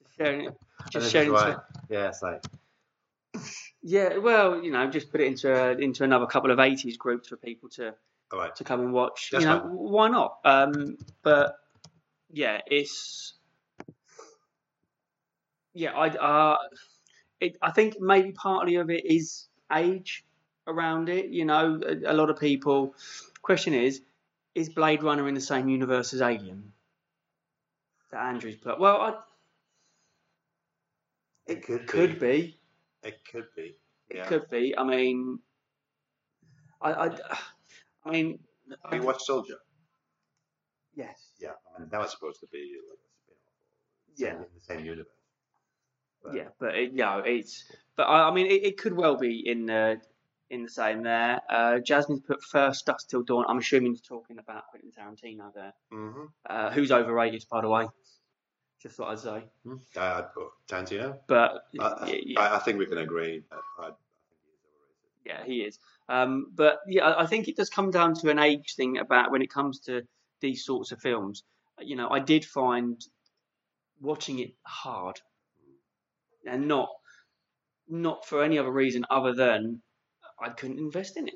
[0.02, 0.54] Just sharing it.
[0.90, 2.44] Just sharing into, yeah, it's like
[3.82, 7.28] Yeah, well, you know, just put it into a, into another couple of '80s groups
[7.28, 7.94] for people to
[8.32, 8.54] right.
[8.56, 9.30] to come and watch.
[9.32, 9.70] That's you know, fine.
[9.70, 10.38] why not?
[10.44, 11.56] Um, but
[12.30, 13.34] yeah, it's
[15.74, 16.58] yeah, I uh,
[17.40, 20.24] it, I think maybe partly of it is age
[20.66, 21.26] around it.
[21.26, 22.94] You know, a, a lot of people.
[23.42, 24.02] Question is,
[24.54, 26.72] is Blade Runner in the same universe as Alien?
[28.10, 28.78] That Andrew's put.
[28.80, 29.14] Well, I,
[31.46, 32.58] It could could be.
[33.02, 33.76] It could be.
[34.10, 34.74] It could be.
[34.76, 35.38] I mean,
[36.80, 37.10] I, I,
[38.04, 38.38] I mean,
[38.84, 39.56] Have you watched Soldier?
[40.94, 44.16] yes, Yeah, I mean that was supposed to be like a spin-off.
[44.16, 44.36] yeah.
[44.36, 45.12] in the same universe.
[46.22, 47.64] But- Yeah, but it, yeah, it's.
[47.96, 50.00] But I, I mean, it, it could well be in the
[50.50, 51.40] in the same there.
[51.48, 53.44] Uh, Jasmine's put first Dusk Till Dawn.
[53.48, 56.32] I'm assuming he's talking about Quentin Tarantino there, Mhm.
[56.48, 57.86] uh, who's overrated, by the way.
[58.80, 59.50] Just thought I'd say.
[59.66, 59.80] Mhm.
[59.96, 61.18] I- I'd put Tarantino.
[61.26, 63.44] But I, yeah, yeah, I, I think we can agree.
[63.50, 63.96] That I, I think
[64.44, 64.58] he is
[65.26, 65.26] overrated.
[65.26, 65.78] yeah, he is.
[66.08, 69.30] Um, but yeah, I I think it does come down to an age thing about
[69.30, 70.06] when it comes to
[70.40, 71.42] these sorts of films.
[71.80, 73.04] You know, I did find
[74.00, 75.20] watching it hard,
[76.46, 76.88] and not
[77.88, 79.82] not for any other reason other than
[80.40, 81.34] I couldn't invest in it.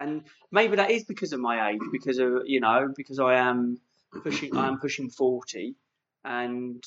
[0.00, 3.78] And maybe that is because of my age, because of you know, because I am
[4.22, 5.76] pushing, I am pushing forty,
[6.24, 6.82] and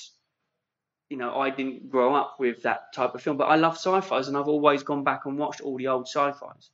[1.10, 4.28] you know, I didn't grow up with that type of film, but I love sci-fis,
[4.28, 6.70] and I've always gone back and watched all the old sci-fis.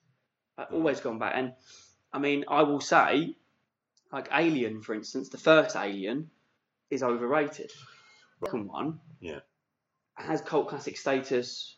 [0.57, 0.73] I've mm.
[0.73, 1.53] always gone back, and
[2.13, 3.35] I mean, I will say,
[4.11, 6.31] like Alien, for instance, the first Alien
[6.89, 7.71] is overrated.
[8.41, 9.39] The second one, Yeah.
[10.15, 11.77] has cult classic status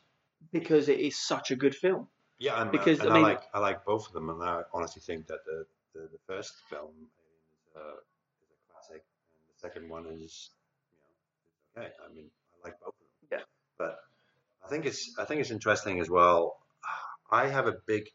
[0.52, 2.08] because it is such a good film.
[2.44, 4.64] Yeah, and, Because, and I I, mean- like I like both of them, and I
[4.74, 7.98] honestly think that the the, the first film is, uh,
[8.44, 10.50] is a classic, and the second one is
[10.92, 11.94] you know okay.
[12.06, 12.28] I mean,
[12.60, 13.40] I like both of them.
[13.40, 13.46] Yeah.
[13.78, 13.94] But
[14.66, 16.58] I think it's I think it's interesting as well.
[17.32, 18.10] I have a big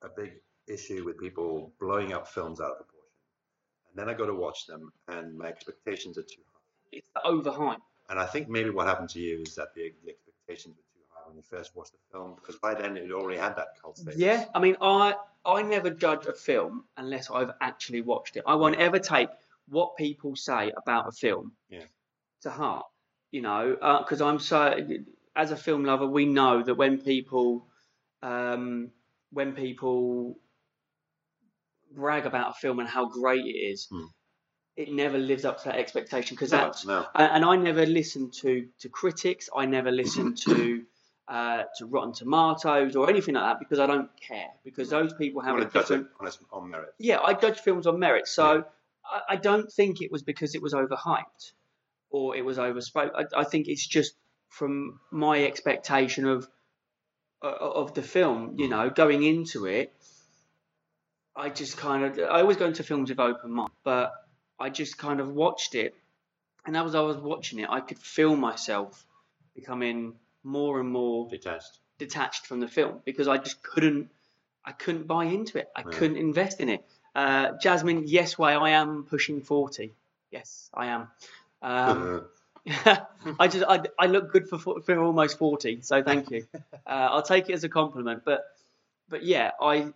[0.00, 0.32] a big
[0.66, 3.18] issue with people blowing up films out of proportion,
[3.90, 6.96] and then I go to watch them, and my expectations are too high.
[6.98, 7.82] It's the overhype.
[8.08, 10.87] And I think maybe what happened to you is that the, the expectations were
[11.28, 14.18] when you first watched the film, because by then it already had that cult status.
[14.18, 15.14] Yeah, I mean, I
[15.44, 18.44] I never judge a film unless I've actually watched it.
[18.46, 19.28] I won't ever take
[19.68, 21.84] what people say about a film Yeah.
[22.42, 22.86] to heart.
[23.30, 24.74] You know, because I'm so
[25.36, 27.66] as a film lover, we know that when people
[28.22, 28.90] um,
[29.30, 30.38] when people
[31.92, 34.06] brag about a film and how great it is, Hmm.
[34.76, 37.06] it never lives up to that expectation because No, that's no.
[37.14, 39.50] and and I never listen to to critics.
[39.54, 40.84] I never listen to
[41.28, 45.42] uh, to Rotten Tomatoes or anything like that because I don't care because those people
[45.42, 46.08] have a different.
[46.20, 46.94] on, on merit.
[46.98, 48.62] Yeah, I judge films on merit, so Yeah.
[49.04, 51.52] I, I don't think it was because it was overhyped
[52.10, 53.10] or it was overspoke.
[53.14, 54.14] I, I think it's just
[54.48, 56.48] from my expectation of
[57.42, 58.54] uh, of the film.
[58.58, 59.92] You know, going into it,
[61.36, 64.12] I just kind of I always go into films with open mind, but
[64.58, 65.94] I just kind of watched it,
[66.64, 69.04] and as I was watching it, I could feel myself
[69.54, 70.14] becoming
[70.44, 71.78] more and more Detached.
[71.98, 74.10] detached from the film because I just couldn't
[74.64, 75.68] I couldn't buy into it.
[75.74, 75.90] I Yeah.
[75.90, 76.84] couldn't invest in it.
[77.14, 79.94] Uh, Jasmine, yes, way I am pushing forty.
[80.30, 81.08] Yes, I am.
[81.62, 82.26] Um,
[83.40, 86.46] I just I, I look good for for almost forty, so thank you.
[86.86, 88.22] Uh, I'll take it as a compliment.
[88.24, 88.44] But
[89.10, 89.92] but yeah, I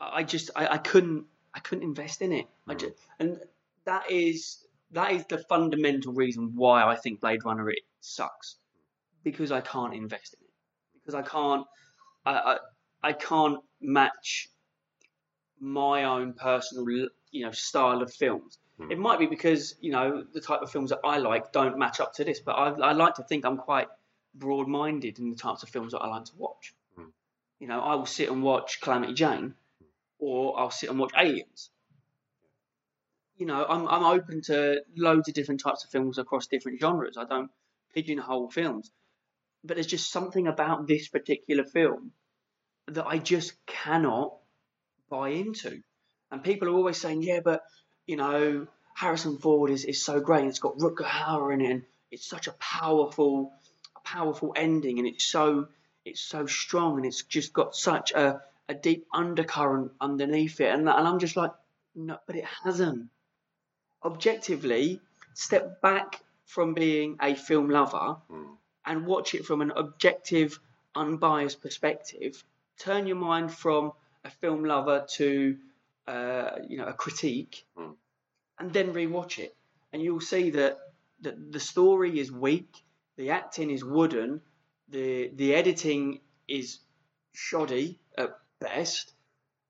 [0.00, 2.46] I just I, I couldn't I couldn't invest in it.
[2.66, 2.78] I Mm.
[2.80, 3.40] just, and
[3.84, 8.56] that is that is the fundamental reason why I think Blade Runner it sucks
[9.22, 10.50] because I can't invest in it
[11.00, 11.66] because I can't
[12.24, 12.58] I I,
[13.02, 14.48] I can't match
[15.58, 16.86] my own personal
[17.30, 18.58] you know style of films.
[18.78, 18.90] Hmm.
[18.90, 22.00] It might be because you know the type of films that I like don't match
[22.00, 23.88] up to this, but I, I like to think I'm quite
[24.34, 26.74] broad-minded in the types of films that I like to watch.
[26.96, 27.10] Hmm.
[27.58, 29.54] You know, I will sit and watch Calamity Jane,
[30.18, 31.70] or I'll sit and watch Aliens.
[33.36, 37.16] You know, I'm I'm open to loads of different types of films across different genres.
[37.16, 37.50] I don't
[37.94, 38.90] pigeonhole films,
[39.64, 42.12] but there's just something about this particular film
[42.88, 44.34] that I just cannot
[45.08, 45.82] buy into.
[46.30, 47.62] And people are always saying, yeah, but
[48.06, 50.44] you know, Harrison Ford is, is so great.
[50.46, 53.52] It's got Rutger Hauer in it, and it's such a powerful,
[53.96, 55.68] a powerful ending, and it's so
[56.04, 60.72] it's so strong, and it's just got such a, a deep undercurrent underneath it.
[60.72, 61.52] And, and I'm just like,
[61.94, 63.08] no, but it hasn't.
[64.04, 65.00] Objectively,
[65.34, 68.56] step back from being a film lover Mm.
[68.86, 70.58] And watch it from an objective,
[70.94, 72.42] unbiased perspective.
[72.78, 73.92] Turn your mind from
[74.24, 75.56] a film lover to
[76.06, 77.96] uh, you know a critique, Mm.
[78.58, 79.54] and then rewatch it,
[79.92, 80.78] and you'll see that,
[81.20, 82.70] that the story is weak,
[83.16, 84.40] the acting is wooden,
[84.88, 86.80] the the editing is
[87.32, 89.12] shoddy at best,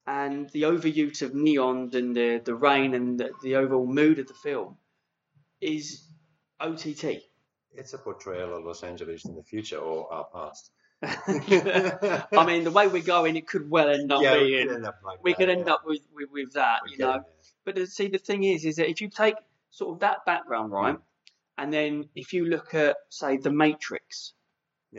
[0.07, 4.27] and the overuse of neons and the the rain and the, the overall mood of
[4.29, 4.77] the film
[5.61, 6.03] is
[6.61, 7.23] OTT.
[7.75, 10.71] It's a portrayal of Los Angeles in the future or our past.
[11.03, 14.87] I mean, the way we're going, it could well end up yeah, we could end
[14.87, 15.73] up like we that, could end yeah.
[15.75, 17.15] up with, with, with that, We you know.
[17.15, 17.23] it,
[17.65, 19.37] But see, the thing is, is that if you take
[19.71, 21.03] sort of that background, right, Mm.
[21.59, 24.33] and then if you look at, say, The Matrix,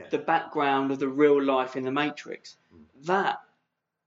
[0.10, 3.06] the background of the real life in The Matrix, Mm.
[3.06, 3.40] that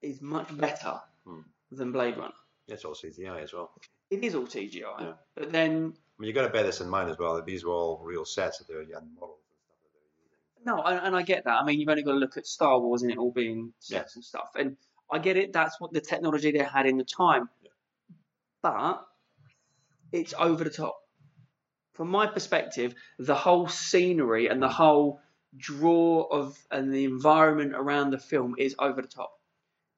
[0.02, 1.44] is much better Mm.
[1.70, 2.34] than Blade Runner.
[2.66, 3.70] It's all CGI as well.
[4.10, 7.10] It is all CGI, but then I mean, you got to bear this in mind
[7.10, 7.34] as well.
[7.34, 10.76] That these were all real sets that they're young models and stuff that using.
[10.76, 11.60] No, and, and I get that.
[11.60, 14.14] I mean, you've only got to look at Star Wars and it all being sets
[14.14, 14.50] and stuff.
[14.56, 14.76] And
[15.10, 15.52] I get it.
[15.52, 17.48] That's what the technology they had in the time.
[17.62, 17.70] Yeah.
[18.62, 19.04] But
[20.12, 20.96] it's over the top.
[21.94, 25.20] From my perspective, the whole scenery and the whole
[25.56, 29.32] draw of and the environment around the film is over the top.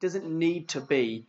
[0.01, 1.27] Doesn't need to be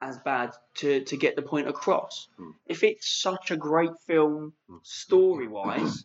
[0.00, 2.28] as bad to, to get the point across.
[2.36, 2.50] Hmm.
[2.66, 4.76] If it's such a great film Hmm.
[4.82, 6.04] story wise,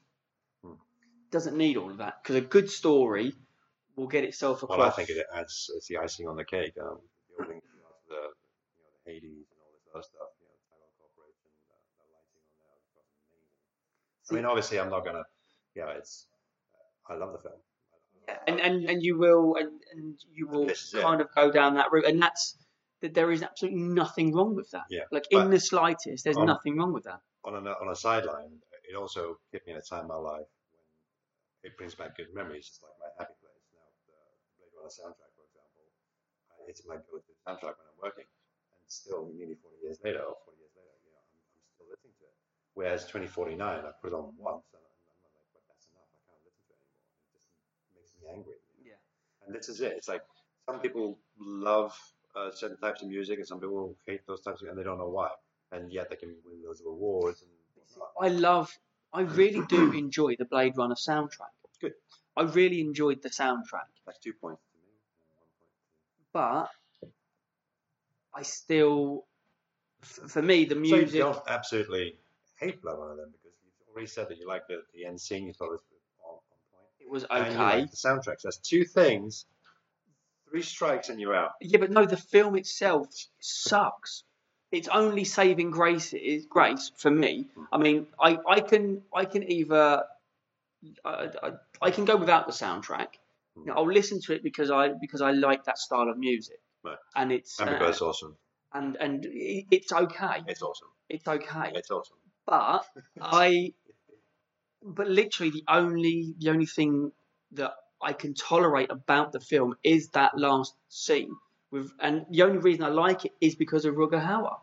[0.64, 0.74] Hmm.
[1.32, 3.34] doesn't need all of that because a good story
[3.96, 4.78] will get itself across.
[4.78, 6.74] Well, I think it adds it's the icing on the cake.
[6.82, 7.00] Um,
[7.38, 10.30] building you know, the you know the Hades and all this other stuff.
[10.40, 14.32] You know, Corporation, the, the lighting on there was amazing.
[14.32, 15.24] I mean, obviously, I'm not gonna.
[15.76, 16.28] Yeah, it's.
[17.10, 17.60] I love the film.
[18.28, 21.02] Yeah, and, and and you will and, and you will is it.
[21.02, 22.56] kind of go down that route, and that's
[23.02, 24.86] that there is absolutely nothing wrong with that.
[24.90, 27.22] Yeah, Like in the slightest, there's Um, nothing wrong with that.
[27.44, 30.48] on a on a sideline, it also hit me at a time in my life
[31.62, 32.68] when it brings back good memories.
[32.70, 33.64] It's like my happy place.
[33.74, 34.14] Now, the
[34.58, 35.84] Blade Runner soundtrack, for example,
[36.52, 40.36] uh, it's my go-to soundtrack when I'm working, and still, nearly 40 years later, or
[40.46, 42.36] 40 years later, you know, I'm, I'm still listening to it.
[42.78, 46.10] Whereas 2049, I put it on once, and I'm, I'm like, but that's enough.
[46.14, 47.10] I can't listen to it anymore.
[47.18, 48.60] It just makes me angry.
[48.78, 48.94] you know?
[48.94, 49.02] Yeah.
[49.48, 49.94] And this is it.
[49.98, 50.22] It's like
[50.70, 51.98] some people love
[52.36, 54.98] uh, certain types of music, and some people hate those types, of, and they don't
[54.98, 55.30] know why.
[55.72, 57.52] And yet they can win loads of awards and.
[58.22, 58.72] I love,
[59.14, 61.52] I really do enjoy the Blade Runner soundtrack.
[61.82, 61.94] Good.
[62.38, 64.94] I really enjoyed the soundtrack, That's two points to me.
[65.34, 65.52] one point
[66.34, 66.70] but
[68.34, 69.26] I still,
[70.02, 70.86] for me, the you.
[70.86, 71.16] So music.
[71.16, 72.16] you don't absolutely
[72.60, 75.48] hate Blade Runner then, because you've already said that you like the, the end scene,
[75.48, 75.82] you thought it was
[76.24, 76.88] on, point.
[77.00, 77.82] It was And you okay.
[77.82, 78.40] like the soundtrack.
[78.40, 79.46] So that's two things,
[80.52, 81.52] three strikes, and you're out.
[81.62, 83.08] Yeah, but no, the film itself
[83.40, 84.24] sucks.
[84.72, 87.48] its only saving grace is grace for me.
[87.72, 90.04] I mean, I, I can I can either
[91.04, 93.08] I, I, I can go without the soundtrack.
[93.58, 96.60] You know, I'll listen to it because I because I like that style of music,
[96.84, 96.98] Right.
[97.16, 98.38] and it's And uh, it's awesome.
[98.74, 100.44] and and it's okay.
[100.48, 100.88] It's awesome.
[101.10, 101.72] It's okay.
[101.76, 102.18] It's awesome.
[102.46, 102.86] But
[103.22, 103.74] I,
[104.84, 107.12] but literally the only the only thing
[107.52, 107.74] that
[108.04, 111.36] I can tolerate about the film is that last scene
[111.72, 114.58] with, and the only reason I like it is because of Hauer.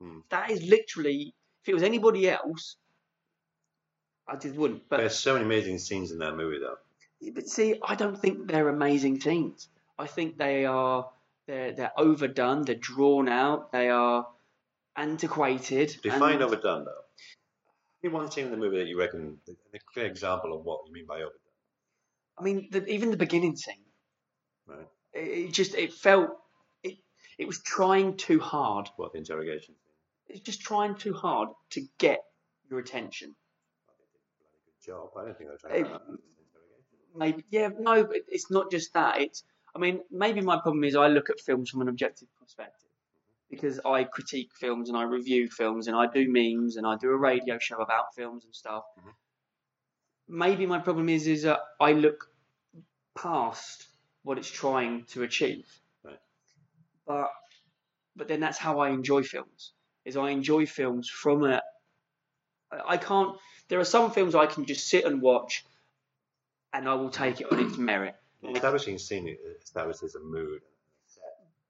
[0.00, 0.18] Hmm.
[0.30, 2.76] That is literally, if it was anybody else,
[4.28, 4.88] I just wouldn't.
[4.88, 6.76] But There's so many amazing scenes in that movie, though.
[7.32, 9.68] but see, I don't think they're amazing scenes.
[9.98, 11.08] I think they are
[11.46, 12.62] they're they're overdone.
[12.62, 13.72] They're drawn out.
[13.72, 14.26] They are
[14.96, 15.96] antiquated.
[16.02, 17.02] Define and- overdone, though.
[18.02, 19.38] Give one scene in the movie that you reckon
[19.74, 21.38] a clear example of what you mean by overdone.
[22.38, 23.84] I mean, the, even the beginning scene.
[24.66, 24.86] Right.
[25.12, 26.30] It, it just it felt
[26.82, 26.98] it
[27.38, 28.88] it was trying too hard.
[28.96, 29.92] What the interrogation scene?
[30.28, 32.20] It's just trying too hard to get
[32.68, 33.34] your attention.
[34.66, 35.10] Good job.
[35.16, 36.00] I don't think they're trying Hey, to.
[37.14, 39.20] Maybe yeah, no, but it's not just that.
[39.22, 39.42] It's
[39.74, 42.90] I mean, maybe my problem is I look at films from an objective perspective
[43.50, 47.10] because I critique films and I review films and I do memes and I do
[47.10, 48.84] a radio show about films and stuff.
[48.98, 49.14] Mhm.
[50.28, 52.28] Maybe my problem is is that I look
[53.16, 53.86] past
[54.22, 55.66] what it's trying to achieve.
[56.04, 56.18] Right.
[57.06, 57.30] But
[58.16, 59.72] but then that's how I enjoy films.
[60.04, 61.62] Is I enjoy films from a
[62.86, 63.36] I can't.
[63.68, 65.64] There are some films I can just sit and watch,
[66.72, 68.14] and I will take it on its merit.
[68.42, 70.62] Establishing scene establishes a mood.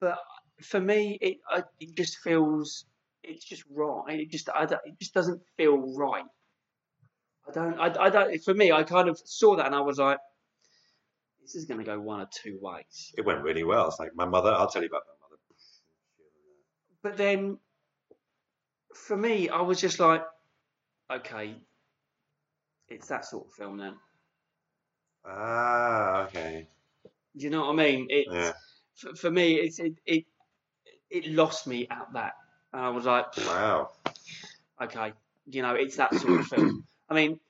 [0.00, 0.18] But
[0.62, 2.84] for me, it I, it just feels
[3.22, 4.20] it's just right.
[4.20, 6.24] It just I it just doesn't feel right.
[7.49, 8.42] I don't I, I don't.
[8.44, 10.18] For me, I kind of saw that and I was like,
[11.42, 13.12] this is going to go one or two ways.
[13.16, 13.88] It went really well.
[13.88, 14.51] It's like my mother.
[14.51, 15.40] I'll tell you about my mother.
[17.03, 17.59] But then,
[18.94, 20.24] for me, I was just like,
[21.11, 21.55] okay,
[22.88, 23.94] it's that sort of film then.
[25.24, 26.68] Ah, okay.
[27.36, 28.07] Do you know what I mean?
[28.11, 28.53] It Yeah.
[28.97, 30.24] for, for me, it's it, it
[31.11, 32.34] it lost me at that,
[32.72, 33.90] and I was like, Wow.
[34.82, 35.12] okay,
[35.47, 36.86] you know, it's that sort of film.
[37.09, 37.40] I mean,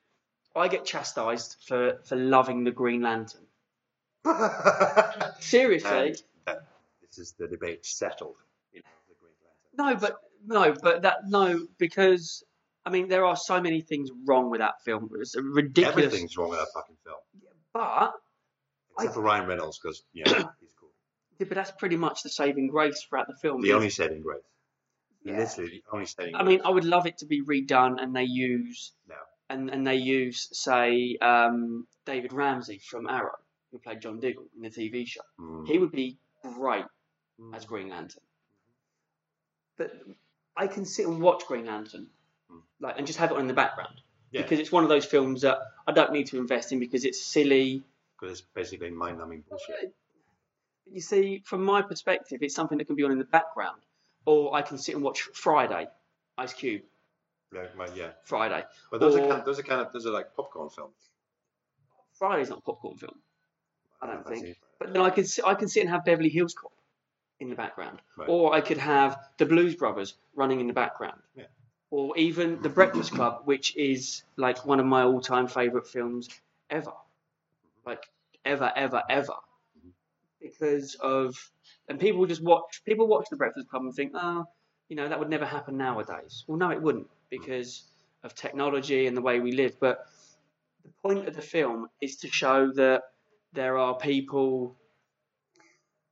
[0.54, 3.42] I get chastised for for loving the Green Lantern.
[5.40, 6.66] Seriously, and that,
[7.00, 8.36] this is the debate settled.
[8.72, 9.34] You know, the Green
[9.76, 12.44] no, but no, but that no, because
[12.84, 15.10] I mean, there are so many things wrong with that film.
[15.20, 16.04] It's ridiculous.
[16.06, 17.18] everything's wrong with that fucking film,
[17.72, 18.12] But
[18.98, 20.24] except for Ryan Reynolds because yeah,
[20.60, 20.90] he's cool.
[21.38, 23.60] yeah, but that's pretty much the saving grace throughout the film.
[23.60, 24.42] The only saving grace.
[25.24, 25.38] Yeah.
[25.38, 26.36] Literally the only saving.
[26.36, 26.60] I mean.
[26.64, 29.16] I would love it to be redone, and they use No.
[29.50, 33.38] And and they use say um, David Ramsey from Arrow,
[33.72, 35.20] who played John Diggle in the TV show.
[35.40, 35.66] Mm.
[35.66, 36.84] He would be great
[37.40, 37.54] Mm.
[37.54, 38.22] as Green Lantern.
[39.76, 39.92] But
[40.56, 42.06] I can sit and watch Green Lantern,
[42.50, 42.62] Mm.
[42.80, 44.40] like, and just have it on in the background Yeah.
[44.42, 47.22] because it's one of those films that I don't need to invest in because it's
[47.22, 47.84] silly.
[48.18, 49.94] because it's basically mind-numbing bullshit.
[50.86, 53.82] You see, from my perspective, it's something that can be on in the background,
[54.24, 55.86] or I can sit and watch Friday,
[56.38, 56.82] Ice Cube,
[57.52, 58.64] Yeah, Friday.
[58.90, 60.94] but those are kind of, those are kind of those are like popcorn films.
[62.18, 63.18] Friday's not a popcorn film.
[64.02, 64.44] I don't think.
[64.46, 64.56] it.
[64.78, 66.72] But then I could I can sit and have Beverly Hills Cop
[67.40, 68.28] in the background, Right.
[68.28, 71.44] or I could have the Blues Brothers running in the background, Yeah.
[71.90, 76.28] or even The Breakfast Club, which is like one of my all-time favorite films
[76.70, 76.92] ever,
[77.86, 78.04] like
[78.44, 79.34] ever, ever, ever,
[80.40, 81.50] because of
[81.88, 84.46] and people just watch people watch The Breakfast Club and think, oh,
[84.88, 86.44] you know, that would never happen nowadays.
[86.46, 87.84] Well, no, it wouldn't because
[88.22, 90.06] of technology and the way we live, but
[90.84, 93.02] the point of the film is to show that
[93.52, 94.76] there are people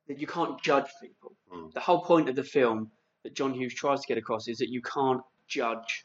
[0.09, 1.35] that you can't judge people.
[1.53, 1.73] Mm.
[1.73, 2.91] The whole point of the film
[3.23, 6.05] that John Hughes tries to get across is that you can't judge,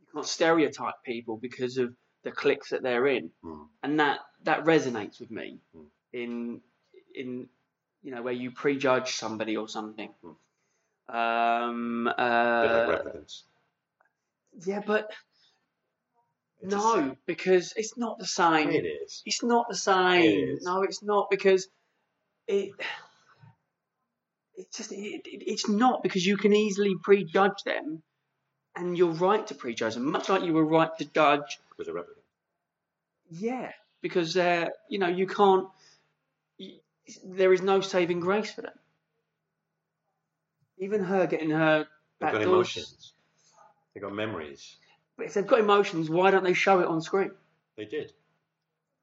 [0.00, 3.68] you can't stereotype people because of the cliques that they're in, Mm.
[3.82, 5.86] and that that resonates with me Mm.
[6.12, 6.62] in
[7.14, 7.48] in
[8.02, 10.12] you know where you prejudge somebody or something.
[11.08, 12.96] Um, uh,
[14.64, 15.12] yeah, but
[16.60, 18.70] It's no, because it's not the same.
[18.70, 19.22] it is.
[19.26, 20.58] It's not the same.
[20.62, 21.68] No, it's not because
[22.46, 22.72] it.
[24.56, 28.02] It's just it, it, it's not because you can easily prejudge them,
[28.76, 31.58] and you're right to prejudge them, much like you were right to judge.
[31.70, 32.22] Because a replicant.
[33.30, 35.68] Yeah, because they're you know you can't.
[36.58, 36.78] y
[37.24, 38.78] there is no saving grace for them.
[40.78, 41.86] Even her getting her They've
[42.20, 43.12] back got doors- emotions.
[43.94, 44.76] They've got memories.
[45.16, 47.30] But if they've got emotions, why don't they show it on screen?
[47.76, 48.12] They did.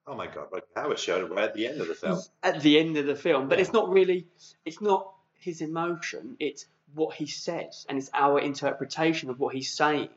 [0.05, 0.47] Oh my god!
[0.51, 2.19] Like Hauer showed it right at the end of the film.
[2.43, 3.47] at the end of the film.
[3.47, 3.61] But Yeah.
[3.63, 4.27] it's not really,
[4.65, 6.35] it's not his emotion.
[6.39, 10.09] It's what he says and it's our interpretation of what he's saying.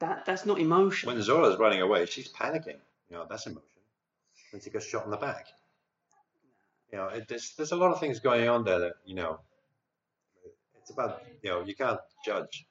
[0.00, 1.06] That that's not emotion.
[1.06, 2.78] When Zhora's running away, she's panicking.
[3.10, 3.62] You know, that's emotion.
[4.50, 5.46] When she gets shot in the back.
[6.92, 9.40] You know, it, there's, there's a lot of things going on there that, you know,
[10.86, 12.64] it's about, you know, you can't judge.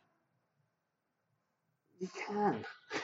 [2.00, 2.64] you can.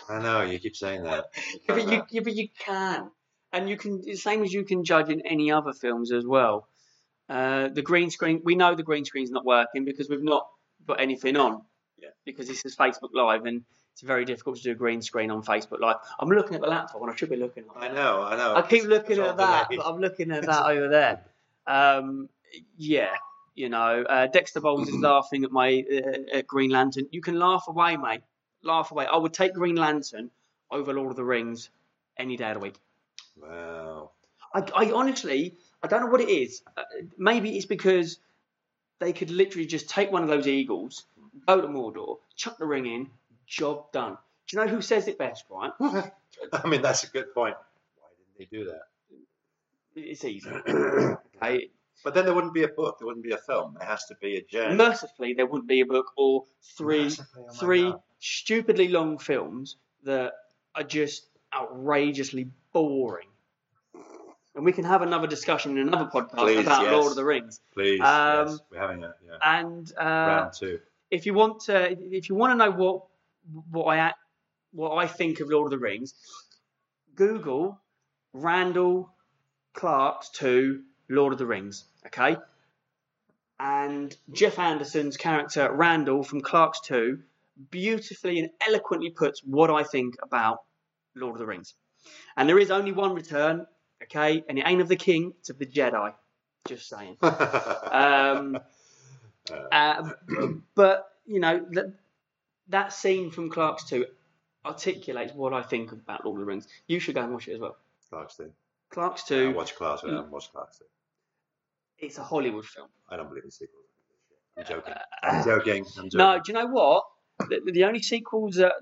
[0.10, 1.26] I know, you keep saying that.
[1.68, 3.12] Yeah, but you, yeah, but you can,
[3.52, 4.02] and you can.
[4.02, 6.70] The same as you can judge in any other films as well.
[7.28, 8.42] Uh, the green screen.
[8.46, 10.48] We know the green screen's not working because we've not
[10.88, 11.62] put anything on.
[11.98, 12.10] Yeah.
[12.26, 15.44] Because this is Facebook Live, and it's very difficult to do a green screen on
[15.44, 15.98] Facebook Live.
[16.20, 17.84] I'm looking at the laptop, and I should be looking at.
[17.84, 18.56] I know, I know.
[18.56, 21.26] I keep looking at that, but I'm looking at that over there.
[21.68, 22.30] Um,
[22.78, 23.12] yeah,
[23.62, 27.06] you know, uh, Dexter Bowles is laughing at my uh, at Green Lantern.
[27.12, 28.22] You can laugh away, mate.
[28.64, 29.06] Laugh away.
[29.06, 30.32] I would take Green Lantern
[30.72, 31.70] over Lord of the Rings
[32.18, 32.76] any day of the week.
[33.40, 34.12] Wow.
[34.56, 36.64] I, I honestly, I don't know what it is.
[36.76, 36.82] Uh,
[37.20, 38.18] maybe it's because
[39.00, 41.06] they could literally just take one of those eagles,
[41.48, 43.12] go to Mordor, chuck the ring in,
[43.46, 44.18] job done.
[44.48, 45.72] Do you know who says it best, right?
[46.52, 47.56] I mean, that's a good point.
[47.96, 48.82] Why didn't they do that?
[49.96, 50.50] It's easy.
[51.44, 51.72] Okay.
[52.04, 52.98] But then there wouldn't be a book.
[53.00, 53.76] There wouldn't be a film.
[53.78, 54.76] There has to be a journey.
[54.76, 56.46] Mercifully, there wouldn't be a book or
[56.78, 58.02] three Massively, oh my three God.
[58.20, 60.34] stupidly long films that
[60.76, 63.28] are just outrageously boring.
[64.56, 66.92] And we can have another discussion in another podcast Please, about yes.
[66.92, 67.62] Lord of the Rings.
[67.74, 70.80] Please, Um, yes, we're having a yeah, And uh, round two.
[71.10, 73.04] if you want to, if you want to know what
[73.70, 74.14] what I
[74.74, 76.14] what I think of Lord of the Rings,
[77.16, 77.80] Google
[78.34, 79.14] Randall
[79.74, 81.86] Clerks two Lord of the Rings.
[82.08, 82.38] Okay,
[83.60, 87.20] and Jeff Anderson's character Randall from Clerks two
[87.70, 90.60] beautifully and eloquently puts what I think about
[91.16, 91.74] Lord of the Rings.
[92.36, 93.68] And there is only one return,
[94.04, 96.14] okay, and it ain't of the king, it's of the Jedi.
[96.68, 97.18] Just saying.
[97.22, 98.58] Um,
[99.52, 100.12] Uh, uh,
[100.76, 101.94] but you know that
[102.70, 104.06] that scene from Clerks Two
[104.64, 106.68] articulates what I think about Lord of the Rings.
[106.88, 107.76] You should go and watch it as well.
[108.10, 108.52] Clerks 2.
[108.92, 110.04] Clerks I Two, watch Clerks.
[110.04, 110.88] I haven't watched Clerks thing.
[112.02, 112.88] It's a Hollywood film.
[113.10, 113.86] I don't believe in sequels.
[114.58, 114.94] I'm joking.
[115.24, 115.86] I'm joking.
[115.98, 116.18] I'm joking.
[116.18, 117.04] No, do you know what?
[117.50, 118.74] The, the only sequels that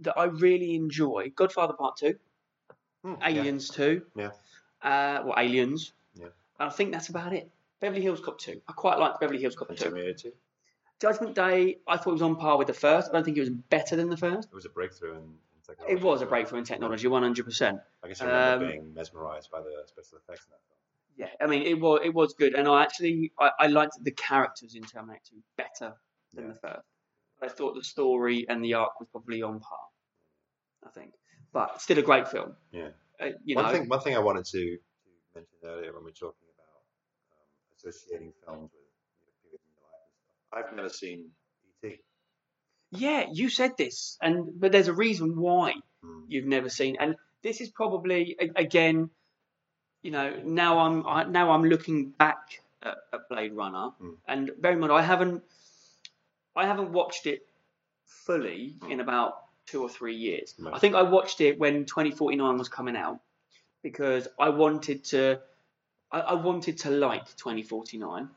[0.00, 2.14] that I really enjoy: Godfather Part Two,
[3.04, 3.28] Hmm, yeah.
[3.28, 4.30] Aliens Two, Yeah.
[4.82, 5.92] uh, well, Aliens.
[6.14, 6.26] Yeah.
[6.58, 7.50] And I think that's about it.
[7.80, 8.60] Beverly Hills Cop Two.
[8.68, 10.22] I quite liked Beverly Hills Cop Two.
[11.00, 11.78] Judgment Day.
[11.88, 13.08] I thought it was on par with the first.
[13.08, 14.48] I don't think it was better than the first.
[14.50, 15.94] It was a breakthrough in, in technology.
[15.94, 17.78] It was a breakthrough in technology, one hundred percent.
[18.04, 20.79] I guess I remember Um, being mesmerised by the special effects in that film.
[21.16, 24.12] Yeah, I mean it was it was good, and I actually I, I liked the
[24.12, 25.94] characters in Terminator 2 better
[26.34, 26.52] than Yeah.
[26.52, 26.86] the first.
[27.42, 29.78] I thought the story and the arc was probably on par.
[30.86, 31.12] I think,
[31.52, 32.56] but still a great film.
[32.72, 32.88] Yeah.
[33.20, 34.78] Uh, you one know, thing, one thing I wanted to,
[35.34, 36.80] mention earlier when we were talking about
[37.36, 38.80] um, associating films with
[39.20, 40.70] you know, periods in your life and stuff.
[40.70, 41.30] I've never seen
[41.84, 42.00] E.T.
[42.92, 46.24] yeah, you said this, and but there's a reason why Mm.
[46.28, 49.10] you've never seen, and this is probably again,
[50.02, 54.16] you know, now I'm I, now I'm looking back at, at Blade Runner, Mm.
[54.26, 55.42] and bear in mind I haven't
[56.56, 57.46] I haven't watched it
[58.04, 58.92] fully Mm.
[58.92, 60.54] in about two or three years.
[60.58, 60.74] Right.
[60.74, 63.20] I think I watched it when 2049 was coming out
[63.82, 65.40] because I wanted to
[66.10, 68.28] I, I wanted to like 2049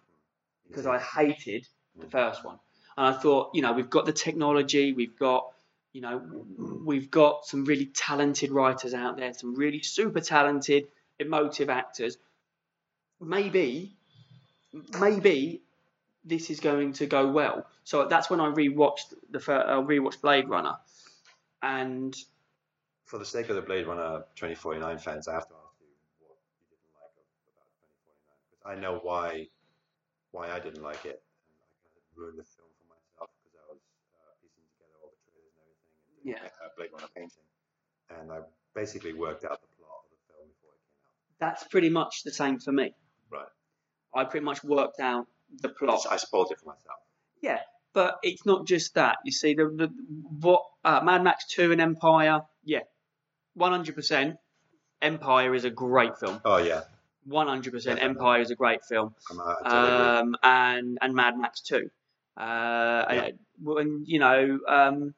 [0.68, 2.12] because I hated the Mm.
[2.12, 2.60] first one.
[2.98, 5.52] And I thought, you know, we've got the technology, we've got,
[5.94, 6.22] you know,
[6.86, 10.88] we've got some really talented writers out there, some really super talented,
[11.20, 12.18] emotive actors.
[13.22, 13.98] Maybe,
[15.00, 15.64] maybe
[16.26, 17.66] this is going to go well.
[17.84, 20.78] So that's when I rewatched the first, uh, rewatched Blade Runner,
[21.62, 22.16] and
[23.06, 25.88] For the sake of the Blade Runner 2049 fans, I have to ask you
[26.24, 29.48] what you didn't like about 2049 because I know why
[30.32, 33.56] why I didn't like it, and I kind of ruined the film for myself because
[33.60, 33.82] I was
[34.18, 36.50] uh, piecing together all the trailers and everything, and doing Yeah.
[36.66, 37.48] a Blade Runner painting,
[38.10, 38.40] and I
[38.74, 41.18] basically worked out the plot of the film before it came out.
[41.44, 42.94] That's pretty much the same for me.
[43.30, 43.46] Right.
[44.16, 45.26] I pretty much worked out
[45.62, 46.06] the plot.
[46.10, 47.00] I spoiled it for myself.
[47.42, 47.60] Yeah,
[47.94, 49.18] but it's not just that.
[49.26, 49.90] You see, the, the
[50.40, 52.42] what uh, Mad Max Two and Empire.
[52.64, 52.84] Yeah,
[53.56, 54.38] one hundred percent.
[55.02, 56.40] Empire is a great film.
[56.46, 56.84] Oh yeah,
[57.26, 58.02] One hundred percent.
[58.02, 59.14] Empire is a great film.
[59.30, 59.92] I'm, totally.
[59.92, 61.90] Um, and and Mad Max Two.
[62.36, 65.14] Uh, and, and you know, um,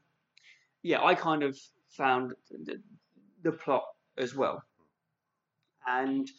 [0.83, 1.57] yeah, I kind of
[1.89, 2.81] found the,
[3.43, 3.85] the plot
[4.17, 4.63] as well,
[5.87, 6.29] and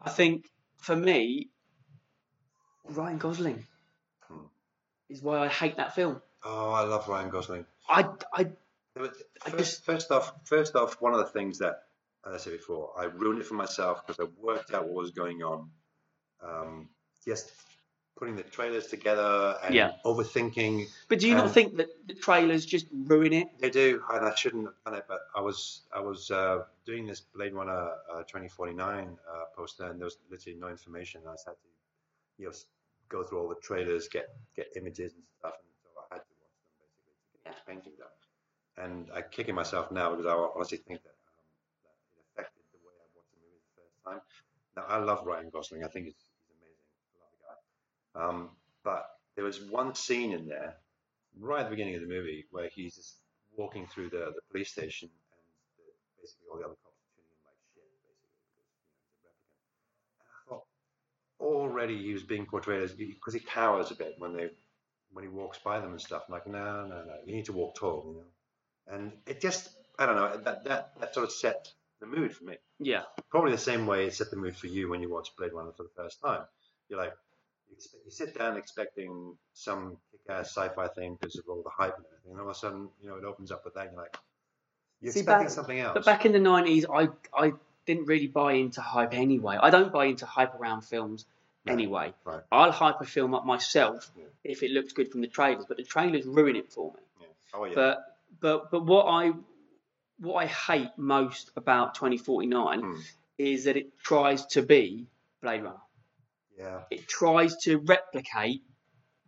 [0.00, 0.46] I think
[0.78, 1.50] for me,
[2.84, 3.66] Ryan Gosling
[4.28, 4.46] Hmm.
[5.08, 6.20] is why I hate that film.
[6.44, 7.66] Oh, I love Ryan Gosling.
[7.88, 8.50] I, I
[8.94, 9.14] But
[9.44, 11.84] I First, just- first off, first off, one of the things that,
[12.26, 15.10] as I said before, I ruined it for myself because I worked out what was
[15.10, 15.70] going on.
[16.42, 16.88] Um,
[17.24, 17.50] just
[18.24, 19.92] putting the trailers together and Yeah.
[20.04, 20.88] overthinking.
[21.08, 23.48] But do you not think that the trailers just ruin it?
[23.58, 27.06] They do, and I shouldn't have done it, but I was I was uh, doing
[27.06, 31.20] this Blade Runner uh, 2049 uh, poster, and there was literally no information.
[31.28, 31.68] I just had to,
[32.38, 32.54] you know,
[33.10, 36.34] go through all the trailers, get get images and stuff, and so I had to
[36.40, 38.16] watch them basically to get this painting done.
[38.84, 41.44] And I'm kicking myself now because I honestly think that, um,
[41.84, 44.22] that it affected the way I watched the movie the first time.
[44.76, 45.84] Now I love Ryan Gosling.
[45.84, 46.88] I think he's, he's amazing.
[47.12, 47.58] I love the guy.
[48.14, 48.50] Um,
[48.84, 49.06] but
[49.36, 50.76] there was one scene in there,
[51.38, 53.16] right at the beginning of the movie, where he's just
[53.56, 55.42] walking through the, the police station and
[55.78, 55.84] the,
[56.20, 58.66] basically all the other cops are treating him like shit, basically, because
[59.18, 60.18] you know, he's a replicant.
[60.20, 60.66] And I thought
[61.40, 64.50] already he was being portrayed as because he cowers a bit when they
[65.12, 66.24] when he walks by them and stuff.
[66.28, 68.96] I'm like, no, no, no, you need to walk tall, you know.
[68.98, 71.68] And it just, I don't know, that that that sort of set
[72.00, 73.02] the mood for me Yeah.
[73.30, 75.72] probably the same way it set the mood for you when you watched Blade Runner
[75.76, 76.42] for the first time.
[76.88, 77.14] You're like,
[77.74, 81.96] you, expect, you sit down expecting some kick-ass sci-fi thing because of all the hype
[81.96, 83.92] and everything, and all of a sudden, you know, it opens up with that, and
[83.94, 84.16] you're like,
[85.00, 85.92] you're See, expecting back- something else.
[85.94, 87.52] But back in the nineties, I I
[87.86, 89.58] didn't really buy into hype anyway.
[89.60, 91.26] I don't buy into hype around films
[91.66, 92.14] No, anyway.
[92.24, 92.42] right.
[92.50, 94.24] I'll hype a film up myself Yeah.
[94.42, 97.00] if it looks good from the trailers, but the trailers ruin it for me.
[97.20, 97.26] yeah.
[97.52, 97.74] Oh yeah.
[97.74, 99.32] But but but what I
[100.20, 103.00] what I hate most about 2049 Hmm.
[103.36, 105.06] is that it tries to be
[105.42, 105.76] Blade Runner.
[106.58, 106.80] Yeah.
[106.90, 108.62] It tries to replicate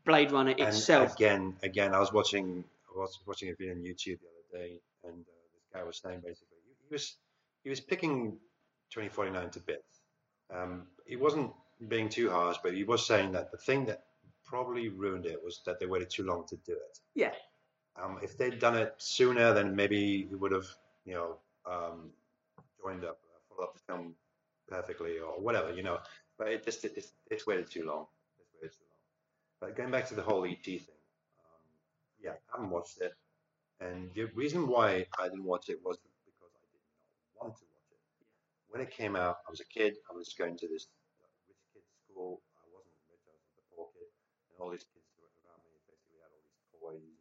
[0.04, 1.14] Blade Runner And itself.
[1.14, 2.64] again, again, I was watching,
[2.94, 5.98] I was watching a video on YouTube the other day, and uh, this guy was
[6.02, 6.58] saying basically,
[6.88, 7.16] he, was,
[7.64, 8.32] he was picking
[8.90, 10.00] 2049 to bits.
[10.54, 11.52] Um, he wasn't
[11.88, 14.04] being too harsh, but he was saying that the thing that
[14.44, 16.98] probably ruined it was that they waited too long to do it.
[17.14, 17.32] Yeah.
[18.00, 20.66] Um, if they'd done it sooner, then maybe he would have,
[21.04, 21.36] you know,
[21.68, 22.10] um,
[22.80, 24.14] joined up, uh, followed up the film
[24.68, 25.98] perfectly or whatever, you know.
[26.38, 28.06] But it just, it, it's, it's waited too long.
[28.38, 29.02] It's waited too long.
[29.60, 30.80] But going back to the whole ET thing,
[31.40, 31.62] um,
[32.22, 33.14] yeah, I haven't watched it,
[33.80, 36.82] and the reason why I didn't watch it was because I did
[37.36, 37.98] not want to watch it.
[38.68, 39.96] When it came out, I was a kid.
[40.10, 40.88] I was going to this
[41.20, 42.42] uh, rich kid's school.
[42.60, 44.10] I wasn't rich; I was the poor kid,
[44.52, 47.16] and all these kids around me basically had all these toys and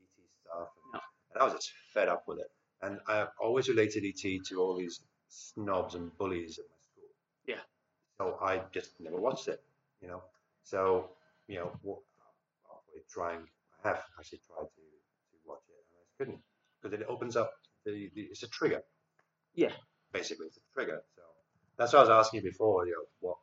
[0.00, 1.06] ET stuff, and, Yeah.
[1.32, 2.50] and I was just fed up with it.
[2.82, 6.64] And I always related ET to all these snobs and bullies at.
[6.68, 6.73] Yeah.
[8.18, 9.62] So I just never watched it,
[10.00, 10.22] you know.
[10.62, 11.10] So
[11.48, 11.98] you know, what,
[12.70, 13.46] I'll probably trying.
[13.84, 16.40] I have actually tried to, to watch it, and I couldn't
[16.80, 17.52] because it opens up
[17.84, 18.82] the, the it's a trigger.
[19.54, 19.72] Yeah.
[20.12, 21.02] Basically, it's a trigger.
[21.16, 21.22] So
[21.76, 22.86] that's what I was asking you before.
[22.86, 23.36] You know, what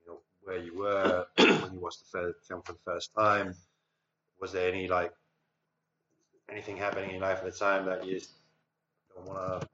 [0.00, 3.54] you know, where you were when you watched the first film for the first time.
[4.40, 5.12] Was there any like
[6.50, 8.32] anything happening in your life at the time that you just
[9.14, 9.68] don't want to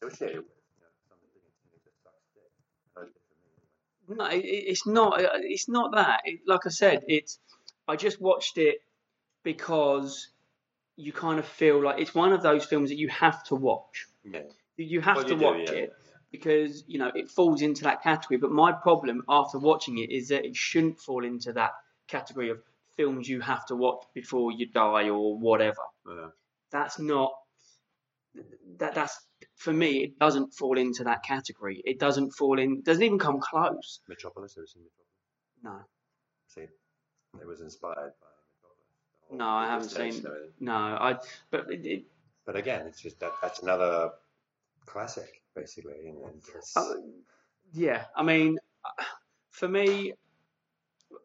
[0.00, 0.46] associate it with?
[0.46, 2.48] You know, something that you think just sucks dick.
[2.96, 3.97] I know it did for me anyway.
[4.08, 5.22] No, it, it's not.
[5.22, 6.22] uh, It's not that.
[6.24, 7.38] It, like I said, it's.
[7.86, 8.78] I just watched it
[9.42, 10.28] because
[10.96, 14.06] you kind of feel like it's one of those films that you have to watch.
[14.24, 14.42] Yeah.
[14.76, 15.92] You- have Well, to you do, watch yeah, it
[16.30, 18.38] because you know it falls into that category.
[18.38, 21.72] But my problem after watching it is that it shouldn't fall into that
[22.06, 22.60] category of
[22.96, 25.82] films you have to watch before you die or whatever.
[26.08, 26.28] Yeah.
[26.70, 27.32] That's not.
[28.78, 29.18] That that's
[29.58, 30.02] for me.
[30.04, 31.82] It doesn't fall into that category.
[31.84, 32.80] It doesn't fall in.
[32.82, 34.00] Doesn't even come close.
[34.08, 34.54] Metropolis.
[34.54, 35.04] Have you seen Metropolis?
[35.62, 35.84] No.
[36.48, 38.28] See, it was inspired by
[39.26, 39.38] Metropolis.
[39.38, 40.24] No, I haven't seen-.
[40.60, 41.16] No, I.
[41.50, 42.04] But it, it,
[42.46, 44.12] But again, it's just that that's another
[44.86, 46.08] classic, basically.
[46.08, 46.94] And, and it's, uh,
[47.74, 48.58] yeah, I mean,
[49.50, 50.14] for me,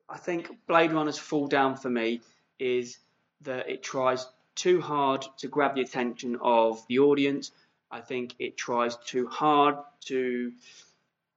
[0.09, 2.21] I think Blade Runner's fall down for me
[2.59, 2.97] is
[3.41, 4.25] that it tries
[4.55, 7.51] too hard to grab the attention of the audience.
[7.93, 9.75] I think it tries too hard
[10.05, 10.51] to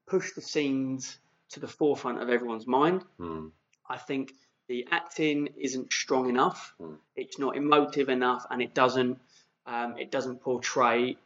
[0.09, 1.18] push the scenes
[1.50, 3.04] to the forefront of everyone's mind.
[3.18, 3.48] Hmm.
[3.86, 4.32] I think
[4.66, 6.74] the acting isn't strong enough.
[6.80, 6.96] Mm.
[7.14, 9.18] It's not emotive enough, and it doesn't
[9.66, 11.16] um, it doesn't portray.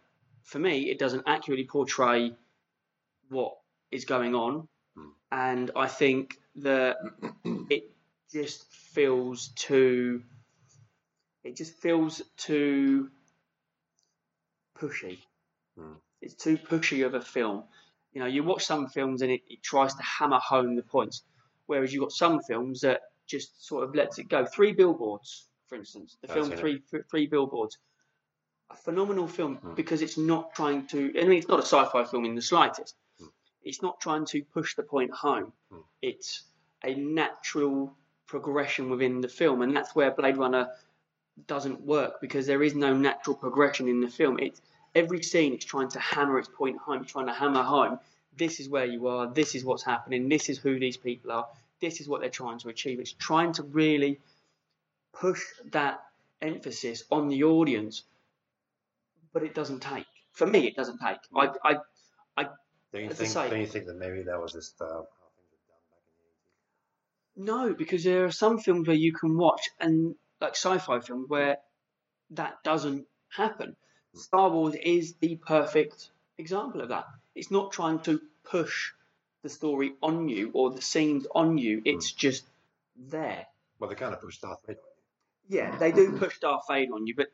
[0.42, 2.34] For me, it doesn't accurately portray
[3.28, 3.56] what
[3.92, 4.68] is going on,
[4.98, 5.12] Mm.
[5.30, 6.96] and I think that
[7.70, 7.84] it
[8.32, 10.22] just feels too.
[11.44, 13.10] It just feels too
[14.80, 15.18] pushy.
[15.78, 15.96] Mm.
[16.22, 17.64] It's too pushy of a film.
[18.12, 21.22] You know, you watch some films and it, it tries to hammer home the points,
[21.66, 24.44] whereas you've got some films that just sort of lets it go.
[24.44, 26.58] Three Billboards, for instance, the I've film it.
[26.58, 27.78] Three Three Billboards,
[28.70, 29.76] a phenomenal film Mm.
[29.76, 31.12] because it's not trying to.
[31.20, 32.96] I mean, it's not a sci-fi film in the slightest.
[33.22, 33.28] Mm.
[33.62, 35.52] It's not trying to push the point home.
[35.72, 35.84] Mm.
[36.02, 36.42] It's
[36.82, 37.94] a natural
[38.26, 40.70] progression within the film, and that's where Blade Runner
[41.46, 44.38] doesn't work because there is no natural progression in the film.
[44.38, 44.60] It's
[44.94, 47.98] every scene is trying to hammer its point home, it's trying to hammer home.
[48.36, 49.26] This is where you are.
[49.26, 50.28] This is what's happening.
[50.28, 51.46] This is who these people are.
[51.80, 53.00] this is what they're trying to achieve.
[53.00, 54.20] It's trying to really
[55.12, 55.40] push
[55.72, 56.00] that
[56.42, 58.02] emphasis on the audience,
[59.32, 60.06] but it doesn't take.
[60.32, 61.18] For me, it doesn't take.
[61.34, 61.48] I,
[62.36, 62.44] I,
[62.92, 63.30] Don't you think?
[63.30, 66.04] say- Don't you think that maybe that was just uh, how things were done back
[66.06, 67.68] in the 80s?
[67.68, 71.54] no, because there are some films where you can watch and like sci-fi films where
[71.54, 71.56] mm.
[72.32, 73.76] that doesn't happen.
[74.16, 74.20] Mm.
[74.20, 77.06] Star Wars is the perfect example of that.
[77.34, 78.92] It's not trying to push
[79.42, 81.78] the story on you or the scenes on you.
[81.78, 81.82] Mm.
[81.86, 82.44] It's just
[82.96, 83.46] there.
[83.78, 84.80] Well, they kind of push Darth Vader.
[85.48, 86.18] Yeah, they do mm-hmm.
[86.18, 87.32] push Darth Vader on you, but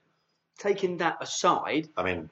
[0.58, 1.88] taking that aside.
[1.96, 2.30] I mean,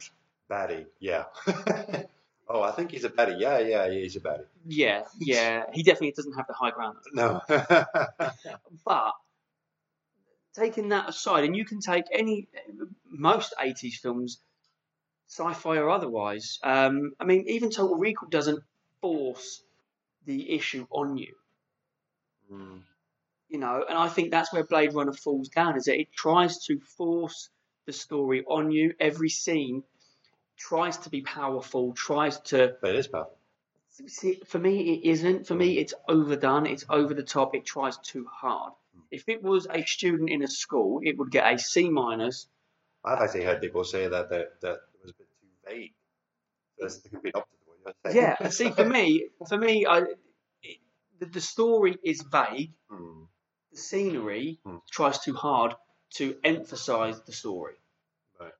[0.51, 1.25] baddie, yeah.
[2.49, 3.39] oh, I think he's a baddie.
[3.39, 4.47] Yeah, yeah, he's a baddie.
[4.67, 6.99] yeah, yeah, he definitely doesn't have the high ground.
[7.13, 7.41] No.
[8.87, 9.13] But
[10.55, 12.49] taking that aside, and you can take any
[13.07, 14.41] most '80s films,
[15.29, 16.59] sci-fi or otherwise.
[16.63, 18.63] Um, I mean, even Total Recall doesn't
[19.01, 19.63] force
[20.25, 21.35] the issue on you.
[22.51, 22.83] Mm,
[23.49, 26.65] you know, and I think that's where Blade Runner falls down, is that it tries
[26.67, 27.51] to force
[27.87, 28.95] the story on you.
[29.01, 29.83] Every scene
[30.57, 32.77] tries to be powerful, tries to.
[32.81, 33.37] but it is powerful.
[34.09, 35.47] See, for me, it isn't.
[35.47, 36.67] For me, it's overdone.
[36.67, 37.55] It's over the top.
[37.55, 38.73] It tries too hard.
[39.11, 42.49] If it was a student in a school, it would get a C minus.
[43.05, 45.95] I've actually heard people say that that, that it was a bit too vague.
[46.79, 48.35] That's the complete opposite of what you're saying.
[48.41, 49.99] Yeah, see, for me, for me, I,
[50.63, 50.79] it,
[51.21, 52.73] the, the story is vague.
[52.91, 53.27] Mm,
[53.73, 54.79] The scenery Hmm.
[54.91, 55.75] tries too hard
[56.17, 57.75] to emphasize the story.
[58.41, 58.53] right.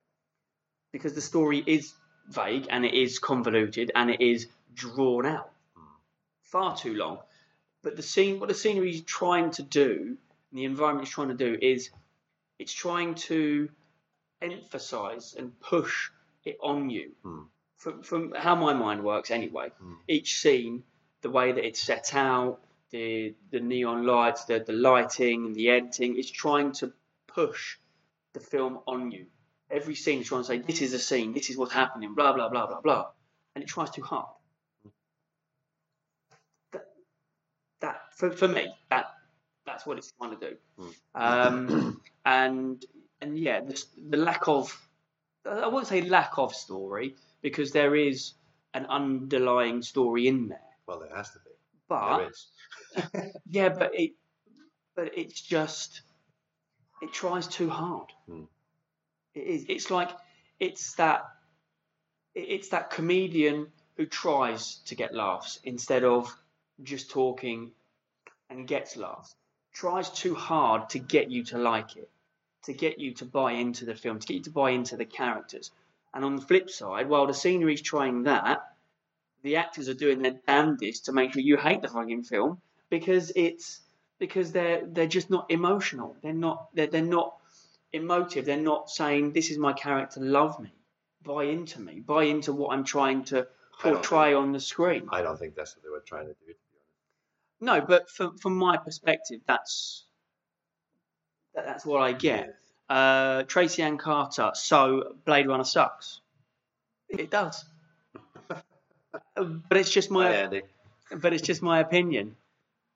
[0.91, 1.93] because the story is
[2.29, 5.95] vague and it is convoluted and it is drawn out Hmm.
[6.43, 7.19] far too long.
[7.83, 10.17] But the scene, what the scenery is trying to do,
[10.55, 11.89] and the environment is trying to do, is
[12.59, 13.67] it's trying to
[14.41, 16.11] emphasize and push
[16.45, 17.11] it on you.
[17.23, 17.41] Hmm.
[17.75, 19.95] From, from how my mind works, anyway, Hmm.
[20.07, 20.85] each scene,
[21.23, 25.69] the way that it's set out, the the neon lights, the the lighting, and the
[25.71, 26.93] editing, is trying to
[27.27, 27.75] push
[28.31, 29.25] the film on you.
[29.69, 31.33] Every scene is trying to say, "This is a scene.
[31.33, 33.11] This is what's happening." Blah blah blah blah blah,
[33.55, 34.33] and it tries too hard.
[36.71, 36.85] That,
[37.81, 39.14] that for, for me, that
[39.75, 40.87] that's what it's trying to do.
[41.13, 42.85] Um, and
[43.19, 44.73] and yeah, the, the lack of
[45.45, 48.33] I won't say lack of story because there is
[48.73, 50.59] an underlying story in there.
[50.87, 51.51] Well, there has to be.
[51.89, 53.33] But there is.
[53.49, 54.11] yeah, but it
[54.95, 56.01] but it's just
[57.01, 58.07] it tries too hard.
[58.29, 58.43] Hmm.
[59.33, 59.65] It is.
[59.67, 60.11] It's like
[60.57, 61.25] it's that
[62.33, 63.67] it's that comedian
[63.97, 66.33] who tries to get laughs instead of
[66.81, 67.71] just talking
[68.49, 69.35] and gets laughs.
[69.75, 72.09] Tries too hard to get you to like it,
[72.63, 75.03] to get you to buy into the film, to get you to buy into the
[75.05, 75.69] characters.
[76.13, 78.63] And on the flip side, while the scenery's trying that,
[79.41, 83.33] the actors are doing their damnedest to make sure you hate the fucking film because
[83.35, 83.81] it's
[84.17, 86.15] because they're they're just not emotional.
[86.23, 87.35] They're not they're, they're not
[87.91, 88.45] emotive.
[88.45, 90.71] They're not saying this is my character, love me,
[91.21, 93.47] buy into me, buy into what I'm trying to
[93.81, 95.09] portray on the screen.
[95.11, 96.53] I don't think that's what they were trying to do.
[97.61, 100.05] No, but from from my perspective, that's
[101.55, 102.55] that, that's what I get.
[102.89, 104.51] Uh, Tracy Ann Carter.
[104.53, 106.19] So Blade Runner sucks.
[107.09, 107.63] It does.
[109.35, 110.61] But it's just Hi, my Andy.
[111.15, 112.35] but it's just my opinion.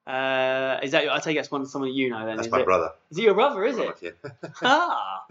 [0.05, 2.38] Uh, is that I take that's one someone you know then?
[2.38, 2.66] That's is my it?
[2.66, 2.91] brother.
[3.12, 3.64] Is it your brother?
[3.66, 3.95] Is it?
[4.01, 4.30] Yeah.
[4.64, 5.26] ah,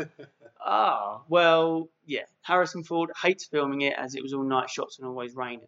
[0.64, 1.22] ah.
[1.28, 2.22] Well, yeah.
[2.42, 5.66] Harrison Ford hates filming it as it was all night shots and always raining.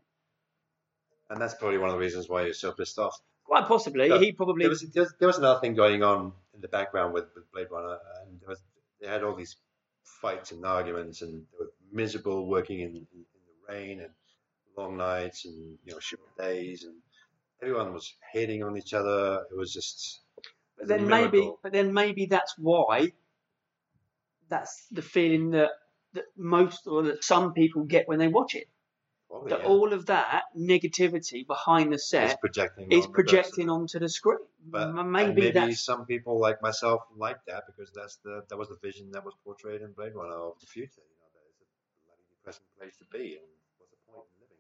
[1.29, 3.21] and that's probably one of the reasons why you're so pissed off.
[3.51, 4.63] Quite possibly, he probably.
[4.63, 7.51] There was, there was there was another thing going on in the background with, with
[7.53, 8.63] Blade Runner, and there was
[9.01, 9.57] they had all these
[10.23, 14.11] fights and arguments, and they were miserable working in, in, in the rain and
[14.77, 16.95] long nights and you know short days, and
[17.61, 19.45] everyone was hating on each other.
[19.51, 20.21] It was just
[20.79, 23.11] But then maybe, but then maybe that's why.
[24.49, 25.71] That's the feeling that
[26.13, 28.69] that most or that some people get when they watch it.
[29.31, 29.67] Probably, That yeah.
[29.69, 33.71] all of that negativity behind the set projecting is on projecting person.
[33.71, 34.39] onto the screen.
[34.67, 38.69] But maybe, maybe that's some people like myself like that because that's the that was
[38.69, 41.01] the vision that was portrayed in Blade Runner of the future.
[41.01, 43.47] You know, that it's a bloody depressing place to be, and
[43.79, 44.59] what's the point in living?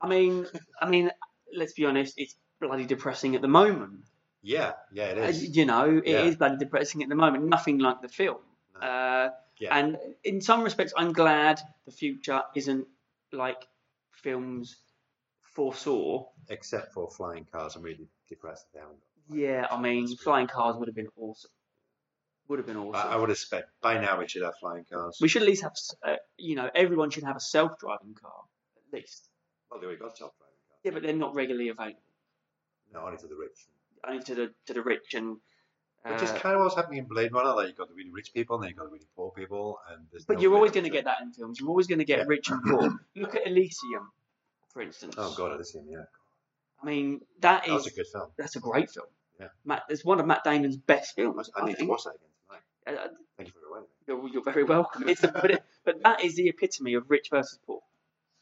[0.00, 1.10] I mean, I mean,
[1.54, 2.14] let's be honest.
[2.16, 4.04] It's bloody depressing at the moment.
[4.40, 6.36] yeah, yeah, it Uh, you know, it is Yeah.
[6.38, 7.44] bloody depressing at the moment.
[7.44, 8.38] Nothing like the film.
[8.74, 8.80] No.
[8.88, 9.30] Uh,
[9.60, 9.76] Yeah.
[9.76, 12.86] And in some respects, I'm glad the future isn't
[13.32, 13.66] like
[14.22, 14.76] films
[15.54, 16.26] foresaw.
[16.48, 19.00] Except for flying cars, I'm really depressed that they haven't.
[19.28, 21.50] got- Yeah, I mean, flying cars would have been awesome.
[22.48, 23.08] Would have been awesome.
[23.10, 25.18] I, I would expect by now we should have flying cars.
[25.20, 25.74] we should at least have,
[26.06, 28.40] uh, you know, everyone should have a self-driving car
[28.78, 29.28] at least.
[29.70, 30.80] well, they already got self-driving cars.
[30.84, 32.00] Yeah, but they're not regularly available.
[32.92, 33.58] No, only to the rich.
[34.08, 35.36] only to the to the rich and.
[36.04, 37.54] Which is uh, kind of what's happening in Blade Runner.
[37.54, 39.78] Like you've got the really rich people, and then you've got the really poor people,
[39.90, 41.58] and there's But no you're always going to get that in films.
[41.60, 42.24] You're always going to get Yeah.
[42.28, 42.98] rich and poor.
[43.16, 44.10] Look at Elysium,
[44.72, 45.16] for instance.
[45.18, 46.04] Oh god, Elysium, yeah,
[46.82, 48.28] I mean, that that is a good film.
[48.38, 49.06] that's a great film.
[49.40, 49.48] Yeah.
[49.64, 51.50] Matt, it's one of Matt Damon's best films.
[51.54, 52.28] I I, need to watch that again
[52.86, 53.00] tonight.
[53.04, 54.28] Uh, Thank you for reminding me.
[54.30, 55.08] you're, you're very welcome.
[55.08, 57.80] It's the, but, it, but that is the epitome of rich versus poor.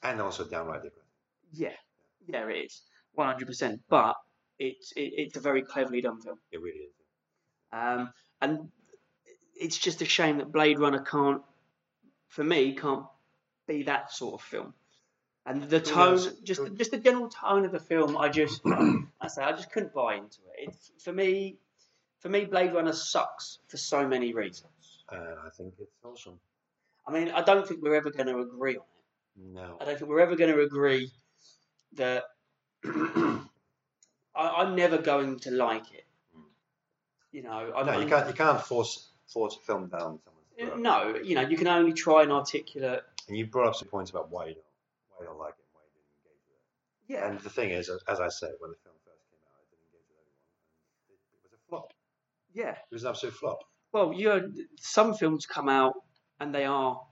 [0.02, 1.02] And also downright depressing.
[1.52, 1.72] Yeah,
[2.26, 2.82] yeah, it is,
[3.14, 3.80] one hundred percent.
[3.88, 4.16] But
[4.58, 6.38] it's it, it's a very cleverly done film.
[6.52, 6.92] It really is.
[7.76, 8.68] Um, and
[9.54, 11.42] it's just a shame that Blade Runner can't,
[12.28, 13.04] for me, can't
[13.66, 14.74] be that sort of film.
[15.44, 19.42] And the tone, just just the general tone of the film, I just, I say,
[19.42, 20.68] I just couldn't buy into it.
[20.68, 21.56] It's, for me,
[22.18, 25.04] for me, Blade Runner sucks for so many reasons.
[25.10, 26.40] And I think it's awesome.
[27.06, 29.54] I mean, I don't think we're ever going to agree on it.
[29.54, 29.76] No.
[29.80, 31.12] I don't think we're ever going to agree
[31.92, 32.24] that
[32.84, 33.38] I,
[34.34, 36.05] I'm never going to like it.
[37.36, 38.26] You know, I'm, no, you can't.
[38.28, 40.78] You can't force force a film down someone's throat.
[40.80, 43.02] No, you know, you can only try and articulate.
[43.28, 44.64] And you brought up some points about why you don't
[45.10, 47.12] why you don't like it, and why you didn't engage with it.
[47.12, 47.28] Yeah.
[47.28, 49.84] And the thing is, as- I said, when the film first came out, it didn't
[49.92, 50.24] engage with.
[51.02, 51.92] And it, it was a flop.
[52.54, 52.70] Yeah.
[52.90, 53.58] It was an absolute flop.
[53.92, 55.94] Well, you know, some films come out
[56.40, 57.02] and they are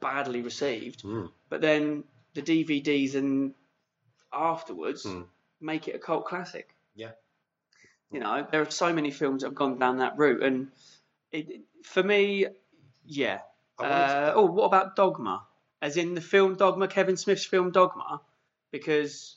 [0.00, 1.28] badly received, Mm.
[1.48, 3.54] but then the DVDs and
[4.32, 5.26] afterwards Mm.
[5.60, 6.76] make it a cult classic.
[6.94, 7.10] Yeah.
[8.10, 10.68] You know, there are so many films that have gone down that route, and
[11.32, 12.46] it, it- for me,
[13.06, 13.40] yeah.
[13.78, 15.46] I wanted to- Uh, oh, what about Dogma?
[15.80, 18.20] As in the film Dogma, Kevin Smith's film Dogma,
[18.70, 19.36] because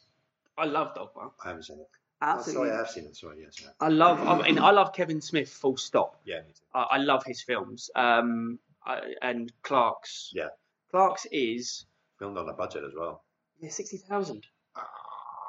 [0.58, 1.32] I love Dogma.
[1.44, 1.88] I haven't seen it.
[2.22, 3.16] Absolutely, Oh, sorry, I have seen it.
[3.16, 3.66] Sorry, yes.
[3.80, 4.20] I love.
[4.28, 5.50] I mean, I love Kevin Smith.
[5.50, 6.20] Full stop.
[6.26, 6.64] yeah me too.
[6.74, 7.90] I, I love his films.
[7.96, 10.32] Um, I, and Clerks.
[10.34, 10.50] Yeah.
[10.92, 11.86] Clerks is
[12.20, 13.24] Filmed on a budget as well.
[13.60, 14.46] yeah sixty thousand.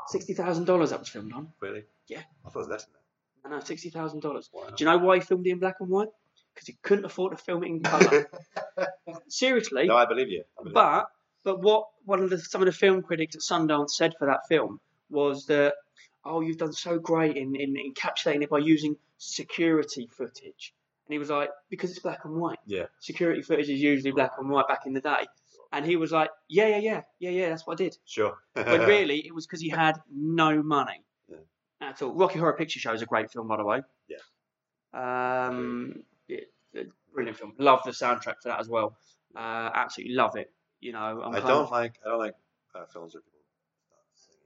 [0.09, 1.53] Sixty thousand dollars that was filmed on.
[1.61, 1.85] Really?
[2.09, 2.23] Yeah.
[2.45, 3.01] I thought it was less than that.
[3.45, 4.49] I know sixty thousand dollars.
[4.53, 4.69] Wow.
[4.69, 6.09] Do you know why he filmed it in black and white?
[6.55, 8.31] Because he couldn't afford to film it in colour.
[9.29, 9.87] Seriously.
[9.87, 10.45] no, I believe you.
[10.59, 11.07] I believe But
[11.43, 14.47] but what one of the some of the film critics at Sundance said for that
[14.49, 14.81] film
[15.11, 15.75] was that
[16.25, 20.75] oh you've done so great in, in encapsulating it by using security footage.
[21.07, 22.59] And he was like, because it's black and white.
[22.65, 22.87] Yeah.
[23.01, 25.27] Security footage is usually black and white back in the day.
[25.71, 27.99] And he was like, yeah, yeah, yeah, yeah, yeah, that's what I did.
[28.07, 28.39] Sure.
[28.55, 31.05] but really it was because he had no money.
[31.91, 32.13] At all.
[32.15, 33.83] Rocky Horror Picture Show is a great film, by the way.
[34.09, 34.19] Yeah.
[35.47, 37.53] Um, it, it- brilliant film.
[37.59, 38.97] Love the soundtrack for that as well.
[39.37, 40.51] Uh, absolutely love it.
[40.81, 41.95] You know, I'm I don't of- like.
[42.05, 42.35] I don't like
[42.75, 43.41] uh, films where people
[43.87, 44.41] start singing.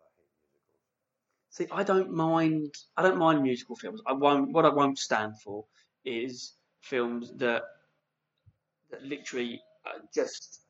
[0.00, 1.50] I hate musicals.
[1.50, 2.74] See, I don't mind.
[2.96, 4.00] I don't mind musical films.
[4.06, 4.52] I won't.
[4.52, 5.64] What I won't stand for
[6.04, 7.62] is films that
[8.90, 10.60] that literally uh, just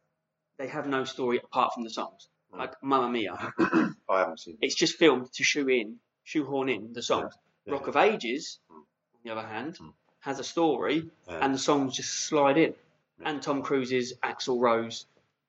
[0.58, 2.28] they have no story apart from the songs.
[2.52, 2.58] Mm.
[2.58, 4.58] Like Mamma Mia, Oh, I haven't seen.
[4.60, 7.32] it's just filmed to shoe in, shoehorn in the songs.
[7.64, 7.74] Yeah.
[7.74, 8.74] Rock of Ages, Mm.
[8.76, 8.84] on
[9.24, 9.92] the other hand, Mm.
[10.20, 11.38] has a story Yeah.
[11.44, 12.74] and the songs just slide in.
[13.20, 13.28] Yeah.
[13.30, 15.06] And Tom Cruise's Axl Rose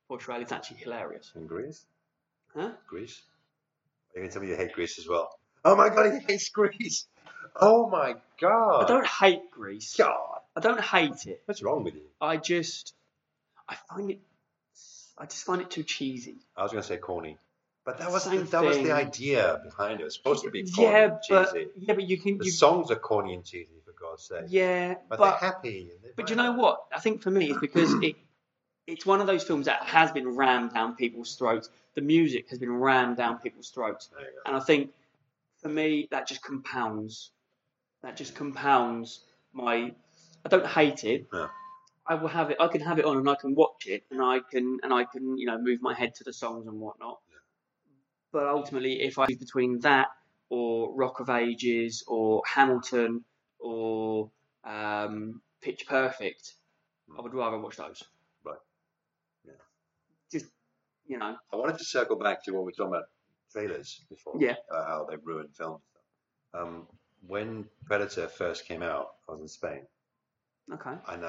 [0.08, 1.32] portrayal is actually hilarious.
[1.36, 1.86] in Grease.
[2.56, 2.72] Huh?
[2.88, 3.22] Grease.
[4.16, 5.40] Are you going to tell me you hate Grease as well?
[5.66, 7.08] Oh my god, he hates Grease.
[7.56, 8.84] Oh my god.
[8.84, 9.96] I don't hate Grease.
[9.96, 10.40] God.
[10.56, 11.42] I don't hate it.
[11.46, 12.04] What's wrong with you?
[12.22, 12.94] I just,
[13.68, 14.20] I find it,
[15.18, 16.38] I just find it too cheesy.
[16.58, 17.38] I was going to say corny,
[17.86, 20.02] but that was the, that was the idea behind it.
[20.02, 22.52] It was supposed to be corny yeah, and but yeah, but you can, The you,
[22.52, 24.46] songs are corny and cheesy for God's sake.
[24.48, 25.92] yeah, but, but they're happy.
[26.02, 26.84] they but you know what?
[26.92, 28.16] I think for me, it's because it,
[28.88, 31.70] it's one of those films that has been rammed down people's throats.
[31.96, 34.42] The music has been rammed down people's throats, There you go.
[34.48, 34.92] and I think
[35.62, 37.32] for me that just compounds.
[38.02, 39.22] That just compounds
[39.54, 39.94] my.
[40.46, 41.28] I don't hate it.
[41.34, 41.48] Yeah.
[42.06, 42.58] I will have it.
[42.60, 45.06] I can have it on, and I can watch it, and I can, and I
[45.06, 47.20] can, you know, move my head to the songs and whatnot.
[47.30, 47.38] Yeah.
[48.32, 50.08] But ultimately, if I choose between that
[50.50, 53.24] or Rock of Ages or Hamilton
[53.60, 54.30] or
[54.66, 56.56] um, Pitch Perfect,
[57.18, 58.04] I would rather watch those.
[58.44, 58.58] Right.
[59.46, 59.54] Yeah.
[60.32, 60.48] Just,
[61.08, 63.06] you know, I wanted to circle back to what we were talking about
[63.52, 64.34] trailers before.
[64.40, 64.56] Yeah.
[64.70, 65.82] Uh, how they ruin films.
[66.54, 66.88] Um,
[67.28, 69.82] when Predator first came out, I was in Spain.
[70.74, 70.96] okay.
[71.08, 71.24] and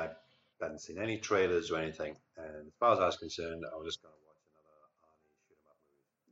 [0.64, 2.16] I hadn't seen any trailers or anything.
[2.38, 5.32] And as far as I was concerned, I was just going to watch another Arnie
[5.46, 5.78] shoot 'em up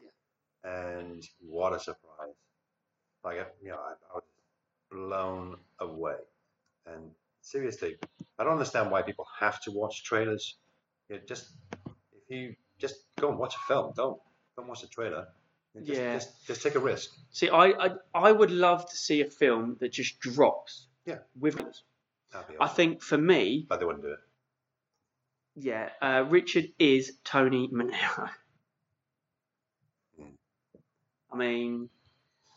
[0.00, 1.12] movie.
[1.12, 2.34] And what a surprise!
[3.24, 4.24] Like I- you know, I, I was
[4.90, 6.16] blown away.
[6.86, 7.10] And
[7.42, 7.98] seriously,
[8.38, 10.56] I don't understand why people have to watch trailers.
[11.10, 11.50] You know, just
[12.16, 14.18] if you just go and watch a film, don't
[14.56, 15.28] don't watch a trailer.
[15.76, 16.14] Just, Yeah.
[16.14, 17.10] just, just take a risk.
[17.30, 20.86] See, I, I I would love to see a film that just drops.
[21.06, 21.18] Yeah.
[21.38, 21.56] With,
[22.32, 24.18] That'd I think for me, but they wouldn't do it.
[25.56, 28.30] yeah, uh, Richard is Tony Manero.
[30.20, 30.32] Mm.
[31.32, 31.88] I mean,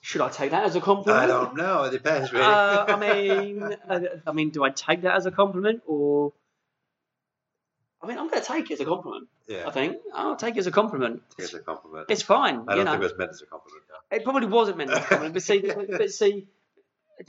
[0.02, 1.24] Should I take that as a compliment?
[1.24, 1.84] I don't know.
[1.84, 2.46] It depends, really.
[2.46, 3.78] Uh, I mean,
[4.28, 6.34] I mean, do I take that as a compliment or?
[8.04, 9.28] I mean, I'm going to take it as a compliment.
[9.48, 11.24] yeah, I think I'll take it as a compliment.
[11.40, 12.06] it's a compliment.
[12.10, 12.66] It's fine.
[12.68, 13.84] I don't know, think it was meant as a compliment.
[13.90, 14.18] No.
[14.18, 15.60] it probably wasn't meant as a compliment, but see,
[15.90, 16.48] but see,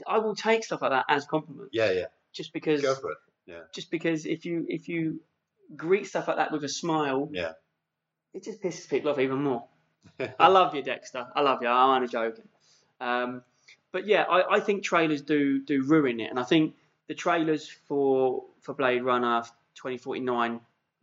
[0.05, 1.71] I will take stuff like that as compliments.
[1.73, 2.05] Yeah, yeah.
[2.37, 3.17] Just because, Go for it.
[3.73, 5.19] just because if you if you
[5.75, 7.53] greet stuff like that with a smile, Yeah.
[8.33, 9.65] it just pisses people off even more.
[10.39, 11.27] I love you, Dexter.
[11.35, 11.67] I love you.
[11.67, 12.47] I'm only joking.
[13.01, 13.41] Um,
[13.91, 16.75] but yeah, I, I think trailers do do ruin it, and I think
[17.07, 19.41] the trailers for for Blade Runner
[19.75, 20.59] 2049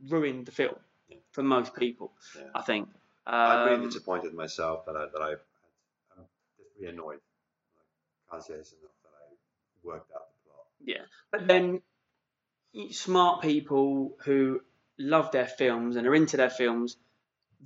[0.09, 0.77] ruined the film
[1.09, 1.17] Yeah.
[1.33, 2.13] for most people.
[2.37, 2.51] Yeah.
[2.55, 2.89] I think.
[3.27, 5.45] I'm really Um, disappointed myself that I that I've
[6.17, 6.25] I'm
[6.59, 7.21] just really annoyed.
[8.29, 9.25] I can't say this enough that I
[9.83, 10.29] worked out.
[10.85, 11.81] Yeah, but then
[12.91, 14.61] smart people who
[14.99, 16.97] love their films and are into their films,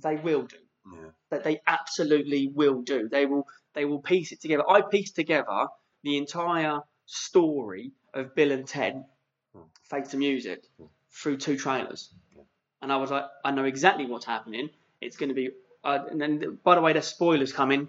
[0.01, 0.57] they will do.
[0.93, 1.09] Yeah.
[1.29, 3.09] That they absolutely will do.
[3.09, 3.47] They will.
[3.73, 4.67] They will piece it together.
[4.67, 5.67] I pieced together
[6.03, 9.05] the entire story of Bill and Ted,
[9.53, 9.63] Hmm.
[9.83, 10.85] Face the Music, Hmm.
[11.11, 12.43] through two trailers, Yeah.
[12.81, 14.69] and I was like, I know exactly what's happening.
[15.01, 15.51] It's going to be.
[15.83, 17.87] Uh, and then, by the way, there's spoilers coming.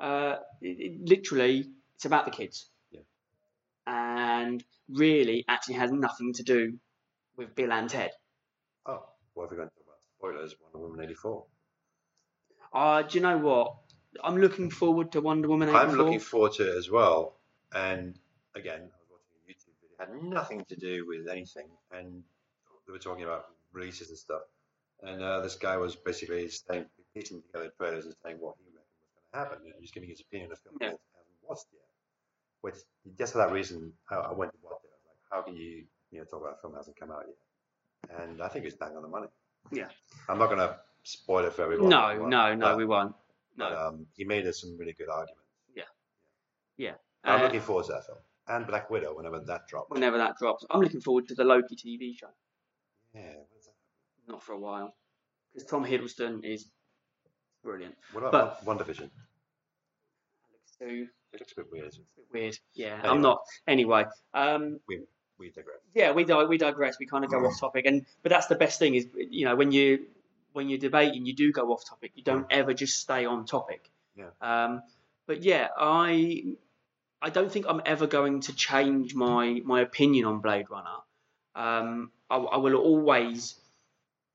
[0.00, 2.66] Uh, it, it, literally, it's about the kids
[3.86, 6.78] and really actually has nothing to do
[7.36, 8.10] with Bill and Ted.
[8.86, 9.04] Oh,
[9.34, 9.98] what are we going to talk about?
[10.18, 10.54] Spoilers.
[10.72, 11.44] Wonder Woman eighty four.
[12.72, 13.74] Uh, do you know what?
[14.22, 15.80] I'm looking forward to Wonder Woman 84.
[15.86, 17.36] I'm looking forward to it as well.
[17.74, 18.18] And
[18.54, 19.96] again, I was watching a YouTube video.
[19.98, 22.22] It had nothing to do with anything, and
[22.86, 24.42] they were talking about releases and stuff.
[25.02, 28.84] And uh, this guy was basically saying, piecing together trailers and saying what he reckoned
[29.00, 30.88] was going to happen, and just giving his opinion on a film Yeah.
[30.88, 31.81] he hasn't watched yet.
[32.62, 32.76] Which
[33.18, 34.90] just for that reason, I, I went to watch it.
[34.90, 37.10] I was like, how can you, you know, talk about a film that hasn't come
[37.10, 38.18] out yet?
[38.20, 39.28] And I think it's bang on the money.
[39.70, 39.88] Yeah.
[40.28, 41.88] I'm not going to spoil it for everyone.
[41.88, 43.14] no, but- no, no, but- we won't.
[43.56, 43.78] but, No.
[43.88, 45.42] um, he made us some really good arguments.
[45.74, 45.84] Yeah.
[46.76, 46.94] Yeah.
[47.24, 48.18] I'm Uh, looking forward to that film.
[48.48, 49.90] And Black Widow, whenever that drops.
[49.90, 52.30] whenever that drops, I'm looking forward to the Loki TV show.
[53.14, 53.34] Yeah?
[54.28, 54.96] Not for a while,
[55.52, 56.70] because Tom Hiddleston is
[57.62, 57.96] brilliant.
[58.12, 59.10] What about But- WandaVision?
[60.80, 61.86] Alex It looks a bit weird.
[61.86, 62.58] it's a bit weird.
[62.74, 63.08] Yeah, Anyway.
[63.08, 63.38] I'm not.
[63.66, 64.04] Anyway,
[64.34, 64.80] um,
[65.38, 65.78] We digress.
[65.94, 66.98] yeah, we di- we digress.
[66.98, 69.56] We kind of go off topic, and but that's the best thing is you know
[69.56, 70.06] when you
[70.52, 72.12] when you're debating, you do go off topic.
[72.14, 73.90] You don't ever just stay on topic.
[74.14, 74.26] Yeah.
[74.40, 74.82] Um,
[75.26, 76.44] but yeah, I
[77.22, 80.98] I don't think I'm ever going to change my my opinion on Blade Runner.
[81.54, 83.54] Um, I, I will always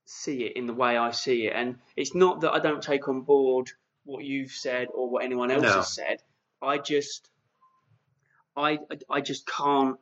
[0.06, 3.08] see it in the way I see it, and it's not that I don't take
[3.08, 3.70] on board
[4.06, 5.74] what you've said or what anyone else No.
[5.74, 6.22] has said.
[6.62, 7.30] I just
[8.55, 8.80] I
[9.10, 9.97] I just can't.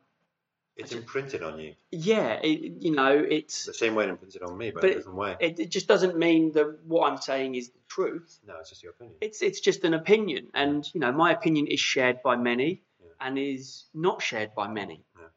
[0.76, 1.74] It's imprinted on you.
[1.90, 4.94] Yeah, it, you know, it's The same way it imprinted on me, but, But a
[4.96, 5.36] different way.
[5.40, 8.38] it, it just doesn't mean that what I'm saying is the truth.
[8.46, 9.16] no, it's just your opinion.
[9.22, 13.08] It's it's just an opinion, and you know, my opinion is shared by many, Yeah.
[13.20, 15.02] and is not shared by many.
[15.18, 15.28] Yeah.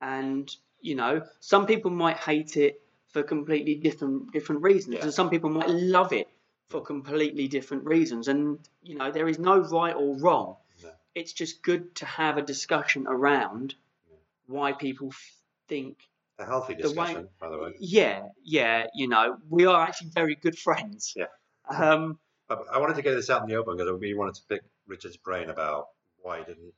[0.00, 5.02] And you know, some people might hate it for completely different different reasons, Yeah.
[5.02, 6.28] and some people might love it
[6.70, 8.28] for completely different reasons.
[8.28, 10.56] And you know, there is no right or wrong.
[11.16, 13.74] It's just good to have a discussion around
[14.46, 15.10] why people
[15.66, 15.96] think
[16.38, 17.72] a healthy the way- discussion, by the way.
[17.80, 21.14] yeah, yeah, you know, we are actually very good friends.
[21.16, 21.26] Yeah.
[21.68, 24.34] Um, But I wanted to get this out in the open because I really wanted
[24.36, 25.88] to pick Richard's brain about
[26.22, 26.74] why he didn't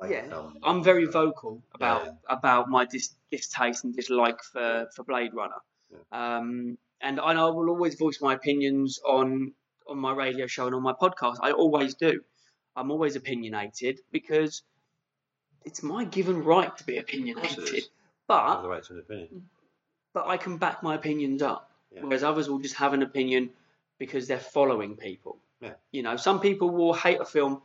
[0.00, 0.58] like yeah, the film.
[0.64, 5.60] I'm very vocal about Yeah, about my dis- distaste and dislike for, for Blade Runner.
[6.10, 9.52] Um, and I, I will always voice my opinions on
[9.86, 11.36] on my radio show and on my podcast.
[11.42, 12.12] I always do.
[12.76, 14.62] I'm always opinionated because
[15.64, 17.84] it's my given right to be Of course it opinionated.
[18.26, 19.48] But the right to an opinion.
[20.12, 21.70] but I can back my opinions up.
[21.92, 22.02] Yeah.
[22.02, 23.50] Whereas others will just have an opinion
[23.98, 25.38] because they're following people.
[25.60, 25.74] Yeah.
[25.92, 27.62] You know, some people will hate a film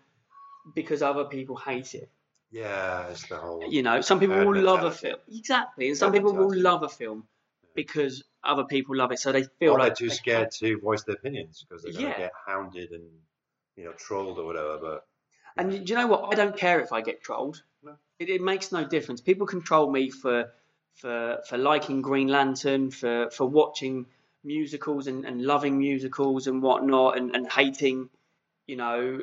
[0.76, 2.10] because other people hate it.
[2.52, 3.64] Yeah, it's the whole.
[3.72, 5.18] You know, some people will love a film.
[5.32, 5.88] Exactly.
[5.88, 7.24] And some people will love a film
[7.76, 9.20] because other people love it.
[9.20, 12.06] So they feel or they're too they scared to voice their opinions because they're going
[12.06, 12.18] to Yeah.
[12.18, 13.04] get hounded and
[13.80, 14.78] you know trolled or whatever.
[14.82, 15.08] But
[15.58, 16.32] And do you know what?
[16.32, 17.64] I don't care if I get trolled.
[17.82, 17.96] No.
[18.20, 19.22] It, it makes no difference.
[19.22, 20.52] People can troll me for
[20.96, 24.06] for for liking Green Lantern, for for watching
[24.44, 28.10] musicals and, and loving musicals and whatnot, and, and hating.
[28.68, 29.20] You know,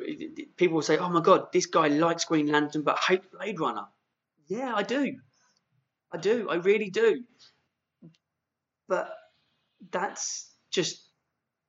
[0.57, 3.85] people will say, "Oh my God, this guy likes Green Lantern but hates Blade Runner."
[4.47, 5.19] Yeah, I do.
[6.11, 6.49] I do.
[6.49, 7.23] I really do.
[8.87, 9.13] But
[9.91, 11.01] that's just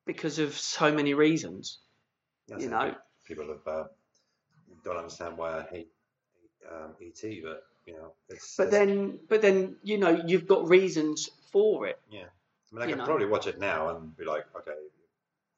[0.06, 1.78] because of so many reasons.
[2.48, 2.72] That's You it.
[2.72, 2.94] know.
[3.24, 3.84] people have uh,
[4.84, 5.88] don't understand why I hate
[6.70, 8.56] um, ET, but you know, it's.
[8.56, 11.98] But it's- then, but then, you know, you've got reasons for it.
[12.10, 12.20] yeah,
[12.72, 13.04] I mean, I you could know.
[13.06, 14.72] probably watch it now and be like, okay,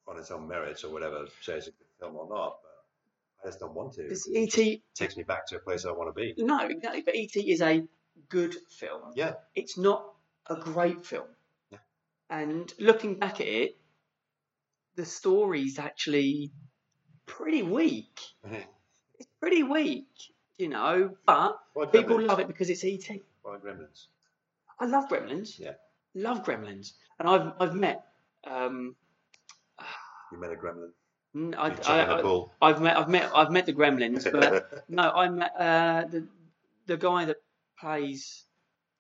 [0.07, 2.59] on its own merits or whatever, say it's a good film or not.
[2.63, 4.03] But I just don't want to.
[4.09, 6.35] This It ET takes me back to a place I want to be.
[6.39, 7.03] No, exactly.
[7.03, 7.85] But ET is a
[8.29, 9.13] good film.
[9.15, 9.35] Yeah.
[9.55, 10.13] It's not
[10.47, 11.27] a great film.
[11.71, 11.79] Yeah.
[12.29, 13.77] And looking back at it,
[14.97, 16.53] the story's actually
[17.37, 18.19] pretty weak.
[19.19, 20.09] It's pretty weak,
[20.59, 21.17] you know.
[21.27, 22.29] But people Gremlins?
[22.29, 23.09] love it because it's ET.
[23.45, 24.07] Gremlins?
[24.79, 25.59] I love Gremlins.
[25.59, 25.73] Yeah.
[26.15, 26.93] Love Gremlins.
[27.19, 28.05] And I've I've met.
[28.47, 28.97] Um,
[30.33, 30.93] You met a gremlin.
[31.57, 32.45] I, You chuck in I.
[32.63, 36.27] I, have met I've met I've met the Gremlins, but no, I met uh, the
[36.87, 37.37] the guy that
[37.79, 38.45] plays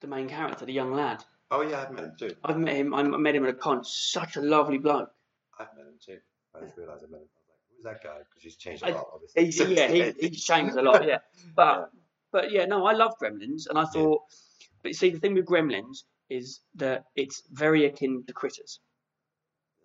[0.01, 1.25] the main character, the young lad.
[1.51, 2.35] oh yeah, I've met him too.
[2.45, 2.95] I've met him.
[2.95, 3.85] I met him at a con.
[3.85, 5.11] Such a lovely bloke.
[5.59, 6.19] I've met him too.
[6.55, 7.29] I just realised I met him.
[7.85, 8.19] I was that guy?
[8.19, 9.45] Because he's changed I- a lot, obviously.
[9.47, 11.07] He's, yeah, he, he's changed a lot.
[11.07, 11.19] Yeah,
[11.55, 11.91] but
[12.33, 14.23] but yeah, no, I love Gremlins, and I thought,
[14.83, 18.81] but you see, the thing with Gremlins is that it's very akin to Critters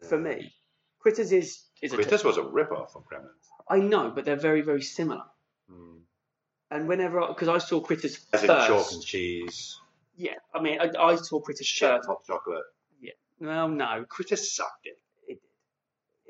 [0.07, 0.53] for me.
[0.99, 3.45] Critters is is a Critters was a rip-off of Gremlins.
[3.69, 5.23] I know, but they're very very similar.
[5.71, 5.99] Mm.
[6.71, 9.79] And whenever because I saw Critters As in chalk and cheese,
[10.15, 12.07] yeah, I mean I, I saw Critters shit, first.
[12.07, 12.63] hot chocolate.
[13.01, 13.13] Yeah.
[13.39, 14.99] Well, no, Critters sucked it.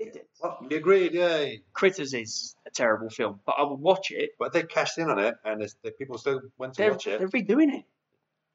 [0.08, 0.26] It did.
[0.70, 1.62] We agreed, yay.
[1.74, 4.32] Critters is a terrible film, but I would watch it.
[4.40, 7.20] But they cashed in on it, and the people still went to They're, watch it.
[7.20, 7.86] they're redoing it.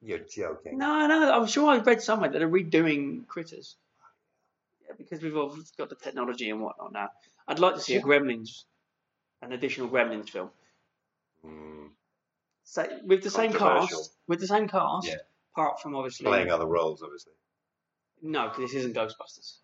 [0.02, 0.78] You're joking.
[0.78, 3.76] No, no, I'm sure I read somewhere that they're redoing Critters.
[4.86, 7.10] Yeah, because we've all got the technology and whatnot now.
[7.46, 8.64] I'd like to see a Gremlins,
[9.42, 10.50] an additional Gremlins film.
[11.46, 11.88] Mm.
[12.64, 13.98] So with the same Controversial.
[13.98, 15.16] cast, with the same cast, Yeah.
[15.54, 17.32] apart from obviously Playing other roles, obviously.
[18.22, 19.56] no, because this isn't Ghostbusters.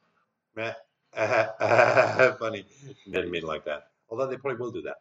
[0.55, 0.75] Meh.
[2.39, 2.67] Funny.
[3.11, 3.89] Didn't mean like that.
[4.11, 4.97] Although they probably will do that.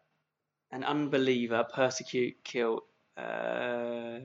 [0.72, 2.86] An unbeliever, persecute, kill.
[3.18, 4.20] Uh,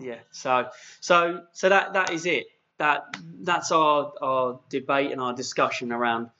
[0.00, 0.20] yeah.
[0.30, 0.68] So,
[1.00, 2.46] so, so that that is it.
[2.78, 3.02] That
[3.42, 6.30] that's our our debate and our discussion around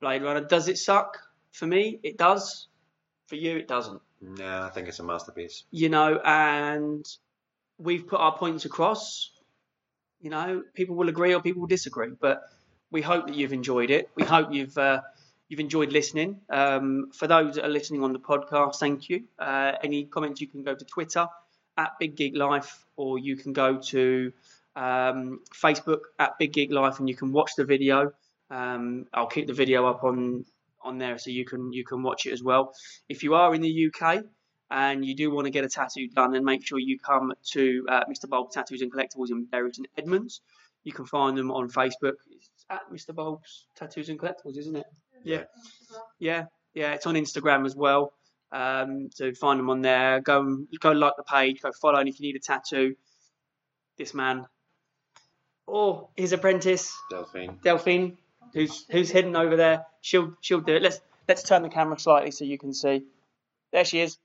[0.00, 0.40] Blade Runner.
[0.40, 1.18] Does it suck?
[1.52, 2.68] For me, it does.
[3.26, 4.00] For you, it doesn't.
[4.20, 5.64] No, I think it's a masterpiece.
[5.70, 7.06] You know, and
[7.78, 9.30] we've put our points across.
[10.20, 12.42] You know, people will agree or people will disagree, but
[12.94, 14.08] we hope that you've enjoyed it.
[14.14, 15.00] We hope you've uh,
[15.48, 16.40] you've enjoyed listening.
[16.48, 19.24] Um, for those that are listening on the podcast, thank you.
[19.36, 21.26] Uh, any comments, you can go to Twitter
[21.76, 24.32] at Big Geek Life, or you can go to
[24.76, 28.12] um, Facebook at Big Geek Life, and you can watch the video.
[28.48, 30.44] Um, I'll keep the video up on
[30.80, 32.74] on there so you can you can watch it as well.
[33.08, 34.22] If you are in the UK
[34.70, 37.86] and you do want to get a tattoo done, then make sure you come to
[37.88, 38.28] uh, Mr.
[38.28, 40.40] Bulb Tattoos and Collectibles in Berryton, Edmonds.
[40.84, 42.18] You can find them on Facebook.
[42.74, 43.14] At Mr.
[43.14, 44.86] Bulb's Tattoos and Collectibles, isn't it?
[45.22, 45.44] Yeah.
[46.18, 46.92] Yeah, yeah.
[46.94, 48.12] It's on Instagram as well.
[48.52, 50.20] Um, so find them on there.
[50.20, 51.60] Go and go like the page.
[51.60, 51.98] Go follow.
[51.98, 52.96] And if you need a tattoo,
[53.96, 54.46] this man
[55.66, 57.58] or his apprentice Delphine.
[57.62, 58.18] Delphine,
[58.52, 60.82] who's who's hidden over there, she'll she'll do it.
[60.82, 63.04] Let's let's turn the camera slightly so you can see.
[63.72, 64.18] There she is.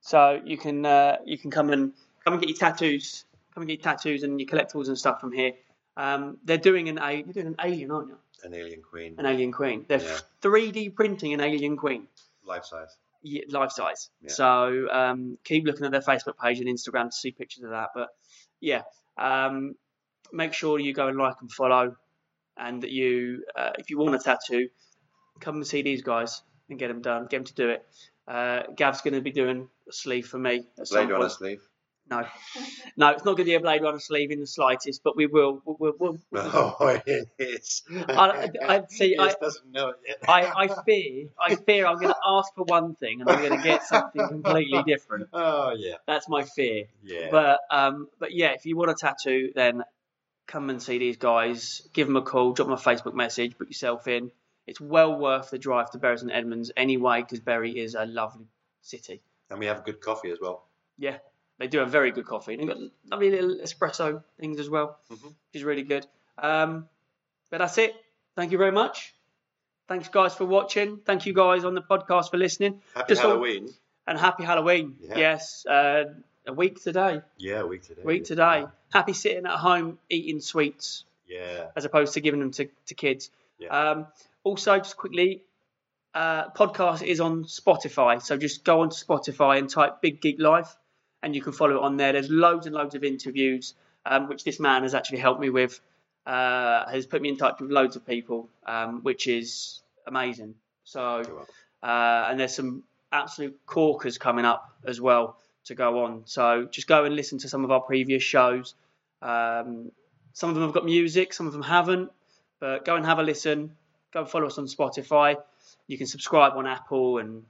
[0.00, 1.92] So you can uh, you can come and
[2.24, 5.20] come and get your tattoos, come and get your tattoos and your collectibles and stuff
[5.20, 5.52] from here.
[5.96, 8.18] Um, they're doing an a you're doing an alien, aren't you?
[8.42, 9.14] An alien queen.
[9.18, 9.84] An alien queen.
[9.88, 10.18] They're Yeah.
[10.42, 12.08] 3D printing an alien queen,
[12.44, 12.96] Life size.
[13.22, 14.10] yeah, life size.
[14.20, 14.30] Yeah.
[14.32, 17.90] So um, keep looking at their Facebook page and Instagram to see pictures of that.
[17.94, 18.08] But
[18.60, 18.82] yeah,
[19.16, 19.76] um,
[20.32, 21.96] make sure you go and like and follow,
[22.56, 24.68] and that you, uh, if you want a tattoo,
[25.40, 27.22] come and see these guys and get them done.
[27.30, 27.86] Get them to do it.
[28.26, 31.32] Uh, Gav's going to be doing a sleeve for me at some Blade Runner point.
[31.32, 31.62] sleeve.
[32.10, 32.26] No,
[32.98, 35.26] no, it's not going to be a Blade Runner sleeve in the slightest, but we
[35.26, 35.62] will.
[35.64, 36.76] We'll, we'll, we'll, No,
[37.06, 37.82] it is.
[38.08, 40.18] I- I- see, I- just doesn't know it yet.
[40.28, 43.56] I, I fear, I fear, I'm going to ask for one thing and I'm going
[43.58, 45.28] to get something completely different.
[45.32, 46.84] Oh yeah, That's my fear.
[47.02, 47.28] yeah.
[47.30, 49.82] But um, but yeah, if you want a tattoo, then
[50.46, 51.88] come and see these guys.
[51.94, 54.30] Give them a call, drop them a Facebook message, put yourself in.
[54.66, 58.46] It's well worth the drive to Bury St Edmunds anyway, because Bury is a lovely
[58.82, 59.22] city.
[59.50, 60.66] and we have good coffee as well.
[60.98, 61.16] Yeah,
[61.58, 62.56] they do have very good coffee.
[62.56, 62.78] They've got
[63.10, 65.22] lovely little espresso things as well, Mhm.
[65.22, 66.06] which is really good.
[66.38, 66.88] Um,
[67.50, 67.94] but that's it.
[68.34, 69.14] Thank you very much.
[69.86, 70.98] Thanks, guys, for watching.
[70.98, 72.82] Thank you, guys, on the podcast for listening.
[72.94, 73.68] Happy Just all- Halloween.
[74.06, 74.96] And happy Halloween.
[75.00, 75.16] Yeah.
[75.18, 76.04] Yes, uh,
[76.46, 77.22] a week today.
[77.38, 78.02] Yeah, week today.
[78.02, 78.66] Week today.
[78.92, 81.70] Happy sitting at home eating sweets Yeah.
[81.76, 83.30] as opposed to giving them to, to kids.
[83.58, 83.68] Yeah.
[83.90, 84.06] Um,
[84.42, 85.42] also, just quickly,
[86.14, 88.20] uh, podcast is on Spotify.
[88.20, 90.76] So just go onto Spotify and type Big Geek Life
[91.24, 92.12] and you can follow it on there.
[92.12, 93.74] There's loads and loads of interviews,
[94.04, 95.80] um, which this man has actually helped me with,
[96.26, 100.54] uh, has put me in touch with loads of people, um, which is amazing.
[100.84, 101.46] So,
[101.82, 106.22] uh, and there's some absolute corkers coming up as well to go on.
[106.26, 108.74] So just go and listen to some of our previous shows.
[109.22, 109.92] Um,
[110.34, 112.12] some of them have got music, some of them haven't,
[112.60, 113.74] but go and have a listen.
[114.12, 115.36] Go and follow us on Spotify.
[115.86, 117.44] You can subscribe on Apple and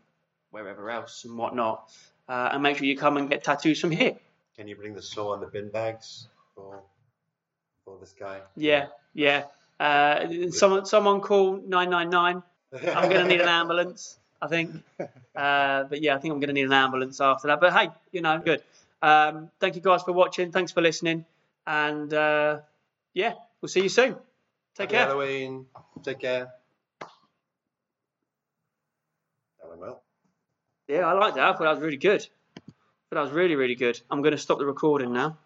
[0.52, 1.90] wherever else and whatnot.
[2.28, 4.16] Uh, and make sure you come and get tattoos from here.
[4.56, 6.82] Can you bring the saw and the bin bags for
[7.84, 8.40] for this guy?
[8.56, 9.44] Yeah, yeah.
[9.78, 12.42] Uh, someone, someone call nine nine nine.
[12.72, 14.70] I'm going to need an ambulance, I think.
[14.98, 17.60] Uh, but yeah, I think I'm going to need an ambulance after that.
[17.60, 18.62] But hey, you know, good.
[19.02, 20.50] Um, thank you guys for watching.
[20.52, 21.24] Thanks for listening.
[21.66, 22.60] And uh,
[23.12, 24.16] yeah, we'll see you soon.
[24.74, 25.06] Take Happy care.
[25.06, 25.66] Halloween.
[26.02, 26.48] Take care.
[27.00, 27.08] That
[29.68, 30.02] went well.
[30.88, 31.44] Yeah, I like that.
[31.44, 32.20] I thought that was really good.
[32.20, 34.00] Thought that was really, really good.
[34.10, 35.38] I'm going to stop the recording now.